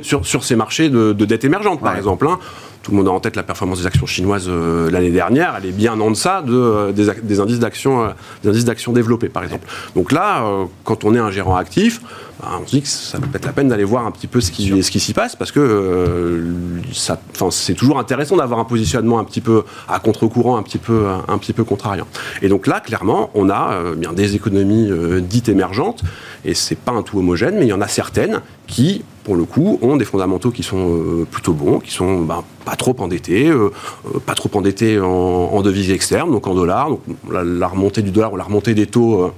sur, 0.01 0.25
sur, 0.25 0.43
ces 0.43 0.55
marchés 0.55 0.89
de, 0.89 1.13
dette 1.13 1.43
émergente, 1.43 1.81
par 1.81 1.95
exemple 1.95 2.27
tout 2.83 2.91
le 2.91 2.97
monde 2.97 3.07
a 3.07 3.11
en 3.11 3.19
tête 3.19 3.35
la 3.35 3.43
performance 3.43 3.79
des 3.79 3.85
actions 3.85 4.05
chinoises 4.05 4.49
l'année 4.49 5.11
dernière, 5.11 5.55
elle 5.57 5.67
est 5.67 5.71
bien 5.71 5.99
en 5.99 6.11
deçà 6.11 6.41
de, 6.41 6.91
des, 6.91 7.39
indices 7.39 7.59
d'actions 7.59 8.03
euh, 8.03 8.93
développés, 8.93 9.29
par 9.29 9.43
exemple. 9.43 9.67
Donc 9.95 10.11
là, 10.11 10.43
quand 10.83 11.03
on 11.03 11.13
est 11.13 11.19
un 11.19 11.31
gérant 11.31 11.55
actif, 11.55 12.01
bah, 12.41 12.59
on 12.59 12.65
se 12.65 12.71
dit 12.71 12.81
que 12.81 12.87
ça 12.87 13.19
peut 13.19 13.27
être 13.35 13.45
la 13.45 13.51
peine 13.51 13.67
d'aller 13.67 13.83
voir 13.83 14.07
un 14.07 14.11
petit 14.11 14.25
peu 14.25 14.41
ce 14.41 14.51
qui, 14.51 14.81
ce 14.81 14.89
qui 14.89 14.99
s'y 14.99 15.13
passe 15.13 15.35
parce 15.35 15.51
que 15.51 15.59
euh, 15.59 16.51
c'est 17.51 17.75
toujours 17.75 17.99
intéressant 17.99 18.35
d'avoir 18.35 18.59
un 18.59 18.65
positionnement 18.65 19.19
un 19.19 19.23
petit 19.23 19.41
peu 19.41 19.63
à 19.87 19.99
contre-courant, 19.99 20.57
un 20.57 20.63
petit 20.63 20.79
peu, 20.79 21.05
un 21.27 21.37
petit 21.37 21.53
peu 21.53 21.63
contrariant. 21.63 22.07
Et 22.41 22.49
donc 22.49 22.65
là, 22.65 22.79
clairement, 22.79 23.29
on 23.35 23.49
a 23.49 23.73
euh, 23.73 23.95
bien 23.95 24.13
des 24.13 24.35
économies 24.35 24.89
euh, 24.89 25.21
dites 25.21 25.49
émergentes 25.49 26.01
et 26.43 26.55
c'est 26.55 26.77
pas 26.77 26.91
un 26.91 27.03
tout 27.03 27.19
homogène, 27.19 27.55
mais 27.59 27.65
il 27.65 27.69
y 27.69 27.73
en 27.73 27.81
a 27.81 27.87
certaines 27.87 28.41
qui, 28.71 29.03
pour 29.23 29.35
le 29.35 29.43
coup, 29.43 29.77
ont 29.81 29.97
des 29.97 30.05
fondamentaux 30.05 30.49
qui 30.49 30.63
sont 30.63 31.25
plutôt 31.29 31.53
bons, 31.53 31.79
qui 31.79 31.91
sont 31.91 32.21
ben, 32.21 32.43
pas 32.65 32.75
trop 32.75 32.95
endettés, 32.99 33.51
pas 34.25 34.33
trop 34.33 34.49
endettés 34.53 34.99
en, 34.99 35.61
devises 35.61 35.91
externes, 35.91 36.31
donc 36.31 36.47
en 36.47 36.55
dollars. 36.55 36.89
Donc 36.89 37.01
la, 37.29 37.67
remontée 37.67 38.01
du 38.01 38.11
dollar 38.11 38.33
ou 38.33 38.37
la 38.37 38.45
remontée 38.45 38.73
des 38.73 38.87
taux 38.87 39.31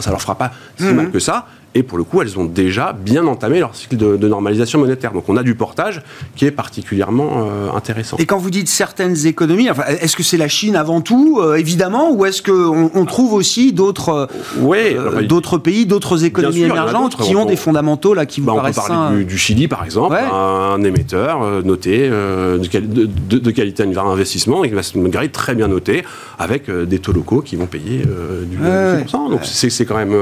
ça 0.00 0.10
leur 0.10 0.20
fera 0.20 0.36
pas 0.36 0.52
si 0.76 0.84
mal 0.84 1.06
mhm. 1.06 1.12
que 1.12 1.18
ça. 1.18 1.46
Et 1.74 1.82
pour 1.82 1.98
le 1.98 2.04
coup, 2.04 2.22
elles 2.22 2.38
ont 2.38 2.44
déjà 2.44 2.92
bien 2.92 3.26
entamé 3.26 3.60
leur 3.60 3.74
cycle 3.74 3.96
de, 3.96 4.28
normalisation 4.28 4.78
monétaire. 4.78 5.12
Donc 5.12 5.28
on 5.28 5.36
a 5.36 5.42
du 5.42 5.54
portage 5.54 6.02
qui 6.34 6.46
est 6.46 6.50
particulièrement 6.50 7.46
euh, 7.46 7.70
intéressant. 7.76 8.16
Et 8.18 8.26
quand 8.26 8.38
vous 8.38 8.50
dites 8.50 8.68
certaines 8.68 9.26
économies, 9.26 9.70
enfin, 9.70 9.84
est-ce 9.86 10.16
que 10.16 10.22
c'est 10.22 10.38
la 10.38 10.48
Chine 10.48 10.76
avant 10.76 11.02
tout, 11.02 11.38
euh, 11.40 11.56
évidemment, 11.56 12.10
ou 12.10 12.24
est-ce 12.24 12.42
qu'on 12.42 12.90
on 12.94 13.04
trouve 13.04 13.34
aussi 13.34 13.72
d'autres 13.72 14.28
euh, 14.58 15.22
d'autres 15.22 15.58
pays, 15.58 15.84
d'autres 15.84 16.24
économies 16.24 16.62
émergentes 16.62 17.16
qui 17.16 17.36
ont 17.36 17.44
des 17.44 17.56
fondamentaux 17.56 18.14
là 18.14 18.24
qui 18.24 18.40
vous 18.40 18.46
bah, 18.46 18.54
paraissent 18.56 18.78
On 18.78 18.82
peut 18.82 18.88
parler 18.88 19.24
du, 19.24 19.38
Chili, 19.38 19.68
par 19.68 19.84
exemple, 19.84 20.16
un, 20.16 20.82
émetteur 20.82 21.62
noté 21.64 22.08
de, 22.08 22.58
de, 22.58 23.50
qualité 23.50 23.84
investissement 23.84 24.64
et 24.64 24.68
qui 24.68 24.74
va 24.74 24.82
se 24.82 24.98
garder 24.98 25.28
très 25.28 25.54
bien 25.54 25.68
noté 25.68 26.04
avec 26.38 26.70
des 26.70 26.98
taux 26.98 27.12
locaux 27.12 27.42
qui 27.42 27.56
vont 27.56 27.66
payer 27.66 28.04
du 28.50 28.58
10%. 28.58 29.30
Donc 29.30 29.40
c'est 29.44 29.84
quand 29.84 29.96
même 29.96 30.14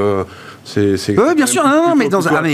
oui, 0.77 1.35
bien 1.37 1.47
sûr, 1.47 1.65
non, 1.65 1.95
mais 1.97 2.09
dans 2.09 2.29
un. 2.29 2.45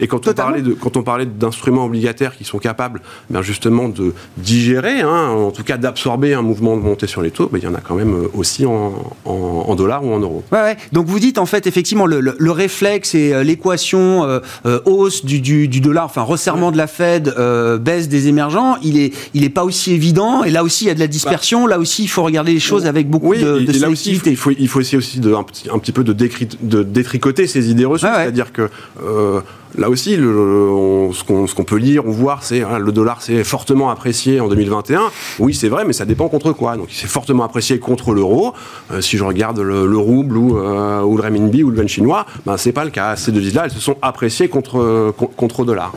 et 0.00 0.06
quand 0.06 0.26
on, 0.26 0.32
parlait 0.32 0.62
de, 0.62 0.72
quand 0.72 0.96
on 0.96 1.02
parlait 1.02 1.26
d'instruments 1.26 1.84
obligataires 1.84 2.36
qui 2.36 2.44
sont 2.44 2.58
capables 2.58 3.00
ben 3.30 3.42
justement 3.42 3.88
de 3.88 4.14
digérer, 4.38 5.00
hein, 5.00 5.28
en 5.28 5.50
tout 5.50 5.64
cas 5.64 5.76
d'absorber 5.76 6.34
un 6.34 6.42
mouvement 6.42 6.76
de 6.76 6.82
montée 6.82 7.06
sur 7.06 7.22
les 7.22 7.30
taux, 7.30 7.48
ben, 7.48 7.58
il 7.58 7.64
y 7.64 7.66
en 7.66 7.74
a 7.74 7.80
quand 7.80 7.94
même 7.94 8.14
euh, 8.14 8.28
aussi 8.34 8.64
en, 8.66 9.14
en, 9.24 9.74
dollars 9.74 10.04
ou 10.04 10.12
en 10.12 10.20
euros. 10.20 10.42
Ouais, 10.52 10.60
ouais. 10.60 10.76
Donc 10.92 11.06
vous 11.06 11.18
dites 11.18 11.38
en 11.38 11.46
fait 11.46 11.66
effectivement 11.66 12.06
le, 12.06 12.20
le, 12.20 12.50
réflexe 12.50 13.14
et 13.14 13.32
euh, 13.32 13.42
l'équation 13.42 14.24
euh, 14.24 14.80
hausse 14.84 15.24
du, 15.24 15.40
du, 15.40 15.68
du, 15.68 15.80
dollar, 15.80 16.04
enfin 16.04 16.22
resserrement 16.22 16.70
de 16.70 16.76
la 16.76 16.86
Fed, 16.86 17.34
baisse 17.80 18.08
des 18.08 18.28
émergents, 18.28 18.76
il 18.82 18.98
est, 18.98 19.12
il 19.34 19.44
est 19.44 19.50
pas 19.50 19.64
aussi 19.64 19.92
évident. 19.92 20.44
Et 20.44 20.50
là 20.50 20.64
aussi 20.64 20.84
il 20.84 20.88
y 20.88 20.90
a 20.90 20.94
de 20.94 21.00
la 21.00 21.06
dispersion. 21.06 21.66
là 21.66 21.78
aussi 21.78 22.04
il 22.04 22.08
faut 22.08 22.22
regarder 22.22 22.52
les 22.52 22.60
choses 22.60 22.86
avec 22.86 23.08
beaucoup 23.08 23.34
de, 23.34 23.58
de 23.60 23.72
et 23.72 23.78
là 23.78 23.88
aussi 23.88 24.20
il 24.24 24.36
faut, 24.36 24.50
il 24.50 24.68
faut 24.68 24.80
essayer 24.80 24.98
aussi 24.98 25.20
de, 25.20 25.34
un, 25.34 25.42
petit, 25.42 25.68
un 25.70 25.78
petit 25.78 25.92
peu 25.92 26.04
de, 26.04 26.12
de 26.12 26.82
détricoter 26.82 27.41
ces 27.46 27.70
idées 27.70 27.84
reçues. 27.84 28.06
C'est-à-dire 28.06 28.52
que 28.52 28.68
euh, 29.02 29.40
là 29.76 29.88
aussi, 29.88 30.14
ce 30.14 31.54
qu'on 31.54 31.64
peut 31.64 31.76
lire 31.76 32.06
ou 32.06 32.12
voir, 32.12 32.42
c'est 32.42 32.62
hein, 32.62 32.78
le 32.78 32.92
dollar 32.92 33.22
s'est 33.22 33.44
fortement 33.44 33.90
apprécié 33.90 34.40
en 34.40 34.48
2021. 34.48 35.02
Oui, 35.38 35.54
c'est 35.54 35.68
vrai, 35.68 35.84
mais 35.84 35.92
ça 35.92 36.04
dépend 36.04 36.28
contre 36.28 36.52
quoi. 36.52 36.76
Donc 36.76 36.86
il 36.90 36.96
s'est 36.96 37.06
fortement 37.06 37.44
apprécié 37.44 37.78
contre 37.78 38.12
l'euro. 38.12 38.54
Euh, 38.90 39.00
si 39.00 39.16
je 39.16 39.24
regarde 39.24 39.60
le, 39.60 39.96
rouble 39.96 40.36
ou, 40.36 40.58
euh, 40.58 41.02
ou, 41.02 41.16
le 41.16 41.22
renminbi 41.22 41.62
ou 41.62 41.70
le 41.70 41.76
yuan 41.76 41.88
chinois, 41.88 42.26
ben, 42.46 42.56
c'est 42.56 42.72
pas 42.72 42.84
le 42.84 42.90
cas. 42.90 43.16
Ces 43.16 43.32
devises-là, 43.32 43.64
elles 43.66 43.70
se 43.70 43.80
sont 43.80 43.96
appréciées 44.02 44.48
contre, 44.48 45.12
contre 45.36 45.62
le 45.62 45.66
dollar. 45.66 45.92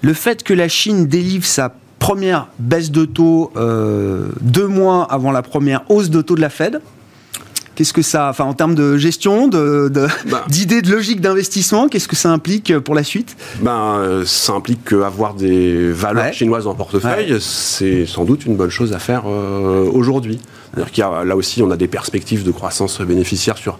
Le 0.00 0.14
fait 0.14 0.42
que 0.42 0.54
la 0.54 0.68
Chine 0.68 1.06
délivre 1.06 1.44
sa 1.44 1.72
première 1.98 2.48
baisse 2.58 2.90
de 2.90 3.04
taux 3.04 3.52
deux 4.40 4.66
mois 4.66 5.04
avant 5.04 5.30
la 5.30 5.42
première 5.42 5.84
hausse 5.88 6.10
de 6.10 6.20
taux 6.20 6.34
de 6.34 6.40
la 6.40 6.50
Fed, 6.50 6.80
Qu'est-ce 7.74 7.92
que 7.92 8.02
ça, 8.02 8.28
enfin 8.28 8.44
en 8.44 8.54
termes 8.54 8.74
de 8.74 8.96
gestion, 8.98 9.48
de, 9.48 9.90
bah. 10.30 10.44
d'idées 10.48 10.82
de, 10.82 10.90
logique 10.90 11.20
d'investissement, 11.20 11.88
qu'est-ce 11.88 12.08
que 12.08 12.16
ça 12.16 12.30
implique 12.30 12.78
pour 12.80 12.94
la 12.94 13.02
suite? 13.02 13.36
Ben, 13.60 13.96
euh, 13.98 14.24
Ça 14.26 14.52
implique 14.52 14.84
qu'avoir 14.90 15.34
des 15.34 15.90
valeurs 15.90 16.32
chinoises 16.32 16.66
en 16.66 16.74
portefeuille, 16.74 17.36
c'est 17.40 18.06
sans 18.06 18.24
doute 18.24 18.44
une 18.44 18.56
bonne 18.56 18.70
chose 18.70 18.92
à 18.92 18.98
faire 18.98 19.22
euh, 19.26 19.88
aujourd'hui. 19.92 20.40
là 20.76 21.36
aussi, 21.36 21.62
on 21.62 21.70
a 21.70 21.76
des 21.76 21.88
perspectives 21.88 22.44
de 22.44 22.50
croissance 22.50 23.00
bénéficiaire 23.00 23.56
sur 23.56 23.78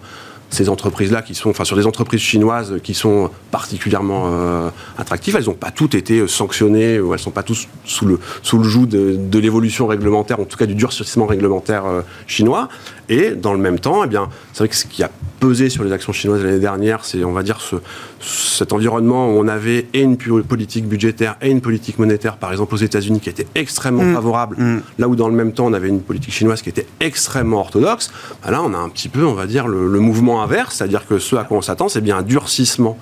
ces 0.53 0.69
entreprises-là 0.69 1.21
qui 1.21 1.35
sont, 1.35 1.49
enfin 1.49 1.65
sur 1.65 1.75
des 1.75 1.87
entreprises 1.87 2.21
chinoises 2.21 2.75
qui 2.83 2.93
sont 2.93 3.29
particulièrement 3.51 4.25
euh, 4.27 4.69
attractives, 4.97 5.35
elles 5.35 5.45
n'ont 5.45 5.53
pas 5.53 5.71
toutes 5.71 5.95
été 5.95 6.27
sanctionnées 6.27 6.99
ou 6.99 7.13
elles 7.13 7.19
ne 7.19 7.23
sont 7.23 7.31
pas 7.31 7.43
toutes 7.43 7.67
sous 7.85 8.05
le, 8.05 8.19
sous 8.41 8.57
le 8.57 8.63
joug 8.63 8.85
de, 8.85 9.39
l'évolution 9.39 9.87
réglementaire, 9.87 10.39
en 10.39 10.45
tout 10.45 10.57
cas 10.57 10.65
du 10.65 10.75
durcissement 10.75 11.25
réglementaire 11.25 11.85
euh, 11.85 12.01
chinois. 12.27 12.69
Et 13.09 13.31
dans 13.31 13.53
le 13.53 13.59
même 13.59 13.79
temps, 13.79 14.03
eh 14.03 14.07
bien, 14.07 14.29
c'est 14.53 14.59
vrai 14.59 14.69
que 14.69 14.75
ce 14.75 14.85
qui 14.85 15.03
a 15.03 15.09
pesé 15.39 15.69
sur 15.69 15.83
les 15.83 15.91
actions 15.91 16.13
chinoises 16.13 16.43
l'année 16.43 16.59
dernière, 16.59 17.03
c'est, 17.03 17.25
on 17.25 17.33
va 17.33 17.43
dire, 17.43 17.59
ce, 17.59 17.75
cet 18.23 18.73
environnement 18.73 19.27
où 19.27 19.39
on 19.39 19.47
avait 19.47 19.87
et 19.93 20.01
une 20.01 20.17
politique 20.17 20.87
budgétaire 20.87 21.35
et 21.41 21.49
une 21.49 21.61
politique 21.61 21.99
monétaire, 21.99 22.37
par 22.37 22.51
exemple 22.51 22.73
aux 22.73 22.77
États-Unis, 22.77 23.19
qui 23.19 23.29
était 23.29 23.47
extrêmement 23.55 24.03
mmh. 24.03 24.13
favorable, 24.13 24.55
mmh. 24.57 24.81
là 24.99 25.07
où 25.07 25.15
dans 25.15 25.27
le 25.27 25.35
même 25.35 25.51
temps 25.51 25.65
on 25.65 25.73
avait 25.73 25.89
une 25.89 26.01
politique 26.01 26.33
chinoise 26.33 26.61
qui 26.61 26.69
était 26.69 26.87
extrêmement 26.99 27.59
orthodoxe. 27.59 28.11
Bah 28.43 28.51
là, 28.51 28.61
on 28.63 28.73
a 28.73 28.77
un 28.77 28.89
petit 28.89 29.09
peu, 29.09 29.25
on 29.25 29.33
va 29.33 29.45
dire, 29.45 29.67
le, 29.67 29.87
le 29.87 29.99
mouvement 29.99 30.41
inverse, 30.41 30.75
c'est-à-dire 30.75 31.05
que 31.07 31.19
ce 31.19 31.35
à 31.35 31.43
quoi 31.43 31.57
on 31.57 31.61
s'attend, 31.61 31.89
c'est 31.89 32.01
bien 32.01 32.17
un 32.17 32.23
durcissement 32.23 32.97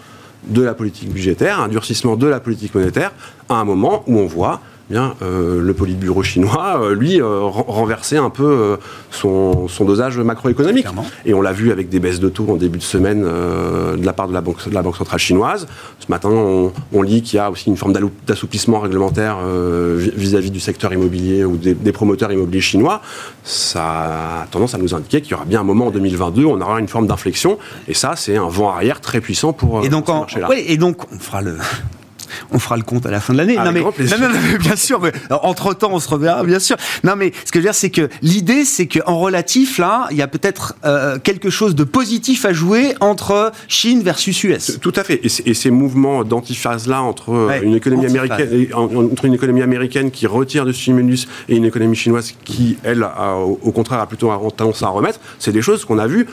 de 0.48 0.62
la 0.62 0.74
politique 0.74 1.10
budgétaire, 1.10 1.60
un 1.60 1.68
durcissement 1.68 2.16
de 2.16 2.28
la 2.28 2.40
politique 2.40 2.74
monétaire, 2.74 3.12
à 3.50 3.56
un 3.56 3.64
moment 3.64 4.04
où 4.08 4.18
on 4.18 4.26
voit 4.26 4.62
bien 4.92 5.16
euh, 5.22 5.62
le 5.62 5.74
Politburo 5.74 6.22
chinois, 6.22 6.80
euh, 6.82 6.94
lui, 6.94 7.20
euh, 7.20 7.40
renverser 7.42 8.18
un 8.18 8.30
peu 8.30 8.78
son, 9.10 9.68
dosage 9.80 10.20
macroéconomique. 10.20 10.86
Et 11.26 11.34
on 11.34 11.42
l'a 11.42 11.54
vu 11.54 11.72
avec 11.72 11.90
des 11.90 12.00
baisses 12.00 12.20
de 12.20 12.30
taux 12.30 12.46
en 12.50 12.56
début 12.56 12.78
de 12.78 12.84
semaine 12.84 13.24
de 13.24 14.06
la 14.06 14.14
part 14.14 14.28
de 14.28 14.34
la 14.34 14.42
Banque, 14.42 14.70
de 14.70 14.74
la 14.74 14.84
banque 14.84 14.98
centrale 14.98 15.20
chinoise. 15.20 15.66
Ce 16.00 16.06
matin, 16.10 16.30
on, 16.30 17.02
lit 17.02 17.24
qu'il 17.24 17.38
y 17.38 17.40
a 17.40 17.50
aussi 17.50 17.70
une 17.70 17.78
forme 17.78 17.94
d'assouplissement 18.28 18.80
réglementaire 18.80 19.38
vis-à-vis 19.98 20.52
du 20.52 20.60
secteur 20.60 20.94
immobilier 20.94 21.46
ou 21.46 21.58
des, 21.58 21.92
promoteurs 21.92 22.32
immobiliers 22.32 22.62
chinois. 22.62 23.02
Ça 23.44 24.44
a 24.44 24.48
tendance 24.52 24.76
à 24.76 24.78
nous 24.78 24.94
indiquer 24.94 25.22
qu'il 25.22 25.32
y 25.32 25.34
aura 25.34 25.46
bien 25.46 25.62
un 25.62 25.64
moment 25.64 25.88
en 25.88 25.92
2022 25.92 26.44
où 26.44 26.52
on 26.52 26.62
aura 26.62 26.80
une 26.80 26.88
forme 26.88 27.08
d'inflexion. 27.08 27.58
Et 27.88 27.94
ça, 27.94 28.14
c'est 28.16 28.38
un 28.38 28.50
vent 28.50 28.70
arrière 28.70 29.02
très 29.02 29.22
puissant 29.22 29.54
pour, 29.54 29.84
et 29.84 29.90
donc, 29.90 30.08
ce 30.08 30.12
marché-là. 30.12 30.48
Oui, 30.50 30.64
et 30.68 30.78
donc, 30.78 30.98
on 31.12 31.18
fera 31.18 31.42
le, 31.42 31.56
on 32.52 32.60
fera 32.60 32.78
le 32.78 32.84
compte 32.84 33.06
à 33.06 33.12
la 33.12 33.20
fin 33.20 33.34
de 33.34 33.38
l'année. 33.38 33.56
Non, 33.56 33.72
mais, 33.72 33.84
bien 34.60 34.76
sûr. 34.76 35.02
entre 35.30 35.74
temps, 35.74 35.92
on 35.92 36.00
se 36.00 36.10
reverra, 36.10 36.44
bien 36.44 36.60
sûr. 36.60 36.78
Non, 37.04 37.16
mais 37.16 37.32
ce 37.46 37.52
que 37.52 37.60
je 37.60 37.64
veux 37.64 37.70
dire, 37.70 37.76
c'est 37.76 37.90
que 37.90 38.10
l'idée, 38.22 38.66
c'est 38.66 38.88
qu'en 38.88 39.18
relatif, 39.18 39.78
là, 39.78 40.08
il 40.12 40.18
y 40.18 40.22
a 40.22 40.28
peut-être 40.28 40.76
euh, 40.86 41.20
quelque 41.20 41.50
chose 41.50 41.76
de 41.76 41.84
positif 41.84 42.46
à 42.46 42.54
jouer 42.54 42.96
entre 43.00 43.52
Chine 43.68 44.02
versus 44.02 44.44
US. 44.44 44.80
Tout 44.82 44.94
à 44.96 45.04
fait. 45.04 45.22
Et, 45.24 45.54
ces 45.54 45.70
mouvements 45.70 46.24
d'antiphase-là 46.24 47.02
entre 47.02 47.32
euh, 47.32 47.62
une 47.62 47.76
économie 47.76 48.06
américaine, 48.06 48.68
entre 48.74 49.26
une 49.26 49.34
économie 49.34 49.62
américaine 49.62 50.12
qui 50.12 50.28
retire 50.28 50.66
de 50.66 50.72
stimulus 50.72 51.28
et 51.50 51.56
une 51.56 51.66
économie 51.66 51.96
chinoise 51.96 52.34
qui, 52.44 52.78
elle, 52.84 53.06
au 53.62 53.72
contraire, 53.72 54.00
a 54.00 54.08
plutôt 54.08 54.32
tendance 54.56 54.84
à 54.84 54.88
remettre, 54.88 55.20
c'est 55.40 55.52
des 55.52 55.62
choses 55.62 55.86
qu'on 55.86 56.00
a 56.00 56.08
vues 56.08 56.28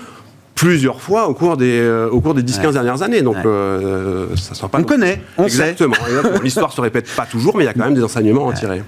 plusieurs 0.58 1.00
fois 1.00 1.28
au 1.28 1.34
cours 1.34 1.56
des, 1.56 1.78
euh, 1.78 2.10
au 2.10 2.20
cours 2.20 2.34
des 2.34 2.42
10-15 2.42 2.72
dernières 2.72 3.02
années. 3.02 3.22
Donc, 3.22 3.36
euh, 3.44 4.26
ça 4.36 4.54
sera 4.54 4.68
pas. 4.68 4.78
On 4.78 4.82
connaît, 4.82 5.22
on 5.36 5.44
Exactement. 5.44 5.94
L'histoire 6.42 6.72
se 6.72 6.80
répète 6.80 7.08
pas 7.14 7.26
toujours, 7.26 7.56
mais 7.56 7.62
il 7.62 7.66
y 7.66 7.70
a 7.70 7.74
quand 7.74 7.84
même 7.84 7.94
des 7.94 8.02
enseignements 8.02 8.48
à 8.48 8.52
tirer. 8.54 8.82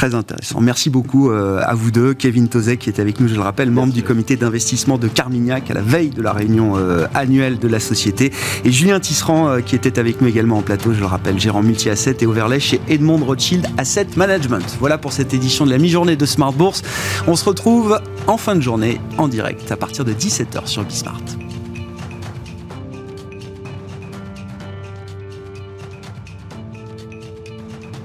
Très 0.00 0.14
intéressant. 0.14 0.62
Merci 0.62 0.88
beaucoup 0.88 1.30
euh, 1.30 1.60
à 1.62 1.74
vous 1.74 1.90
deux. 1.90 2.14
Kevin 2.14 2.48
Tozek, 2.48 2.78
qui 2.78 2.88
est 2.88 3.00
avec 3.00 3.20
nous, 3.20 3.28
je 3.28 3.34
le 3.34 3.42
rappelle, 3.42 3.70
membre 3.70 3.92
du 3.92 4.02
comité 4.02 4.34
d'investissement 4.34 4.96
de 4.96 5.08
Carmignac 5.08 5.70
à 5.70 5.74
la 5.74 5.82
veille 5.82 6.08
de 6.08 6.22
la 6.22 6.32
réunion 6.32 6.72
annuelle 7.12 7.58
de 7.58 7.68
la 7.68 7.80
société. 7.80 8.32
Et 8.64 8.72
Julien 8.72 8.98
Tisserand, 8.98 9.60
qui 9.60 9.76
était 9.76 9.98
avec 9.98 10.22
nous 10.22 10.28
également 10.28 10.56
en 10.56 10.62
plateau, 10.62 10.94
je 10.94 11.00
le 11.00 11.04
rappelle, 11.04 11.38
gérant 11.38 11.62
multi-asset 11.62 12.16
et 12.20 12.26
overlay 12.26 12.60
chez 12.60 12.80
Edmond 12.88 13.18
Rothschild 13.18 13.66
Asset 13.76 14.06
Management. 14.16 14.78
Voilà 14.80 14.96
pour 14.96 15.12
cette 15.12 15.34
édition 15.34 15.66
de 15.66 15.70
la 15.70 15.76
mi-journée 15.76 16.16
de 16.16 16.24
Smart 16.24 16.54
Bourse. 16.54 16.80
On 17.26 17.36
se 17.36 17.44
retrouve 17.44 18.00
en 18.26 18.38
fin 18.38 18.56
de 18.56 18.62
journée 18.62 19.02
en 19.18 19.28
direct 19.28 19.70
à 19.70 19.76
partir 19.76 20.06
de 20.06 20.14
17h 20.14 20.66
sur 20.66 20.82
Bismart. 20.82 21.20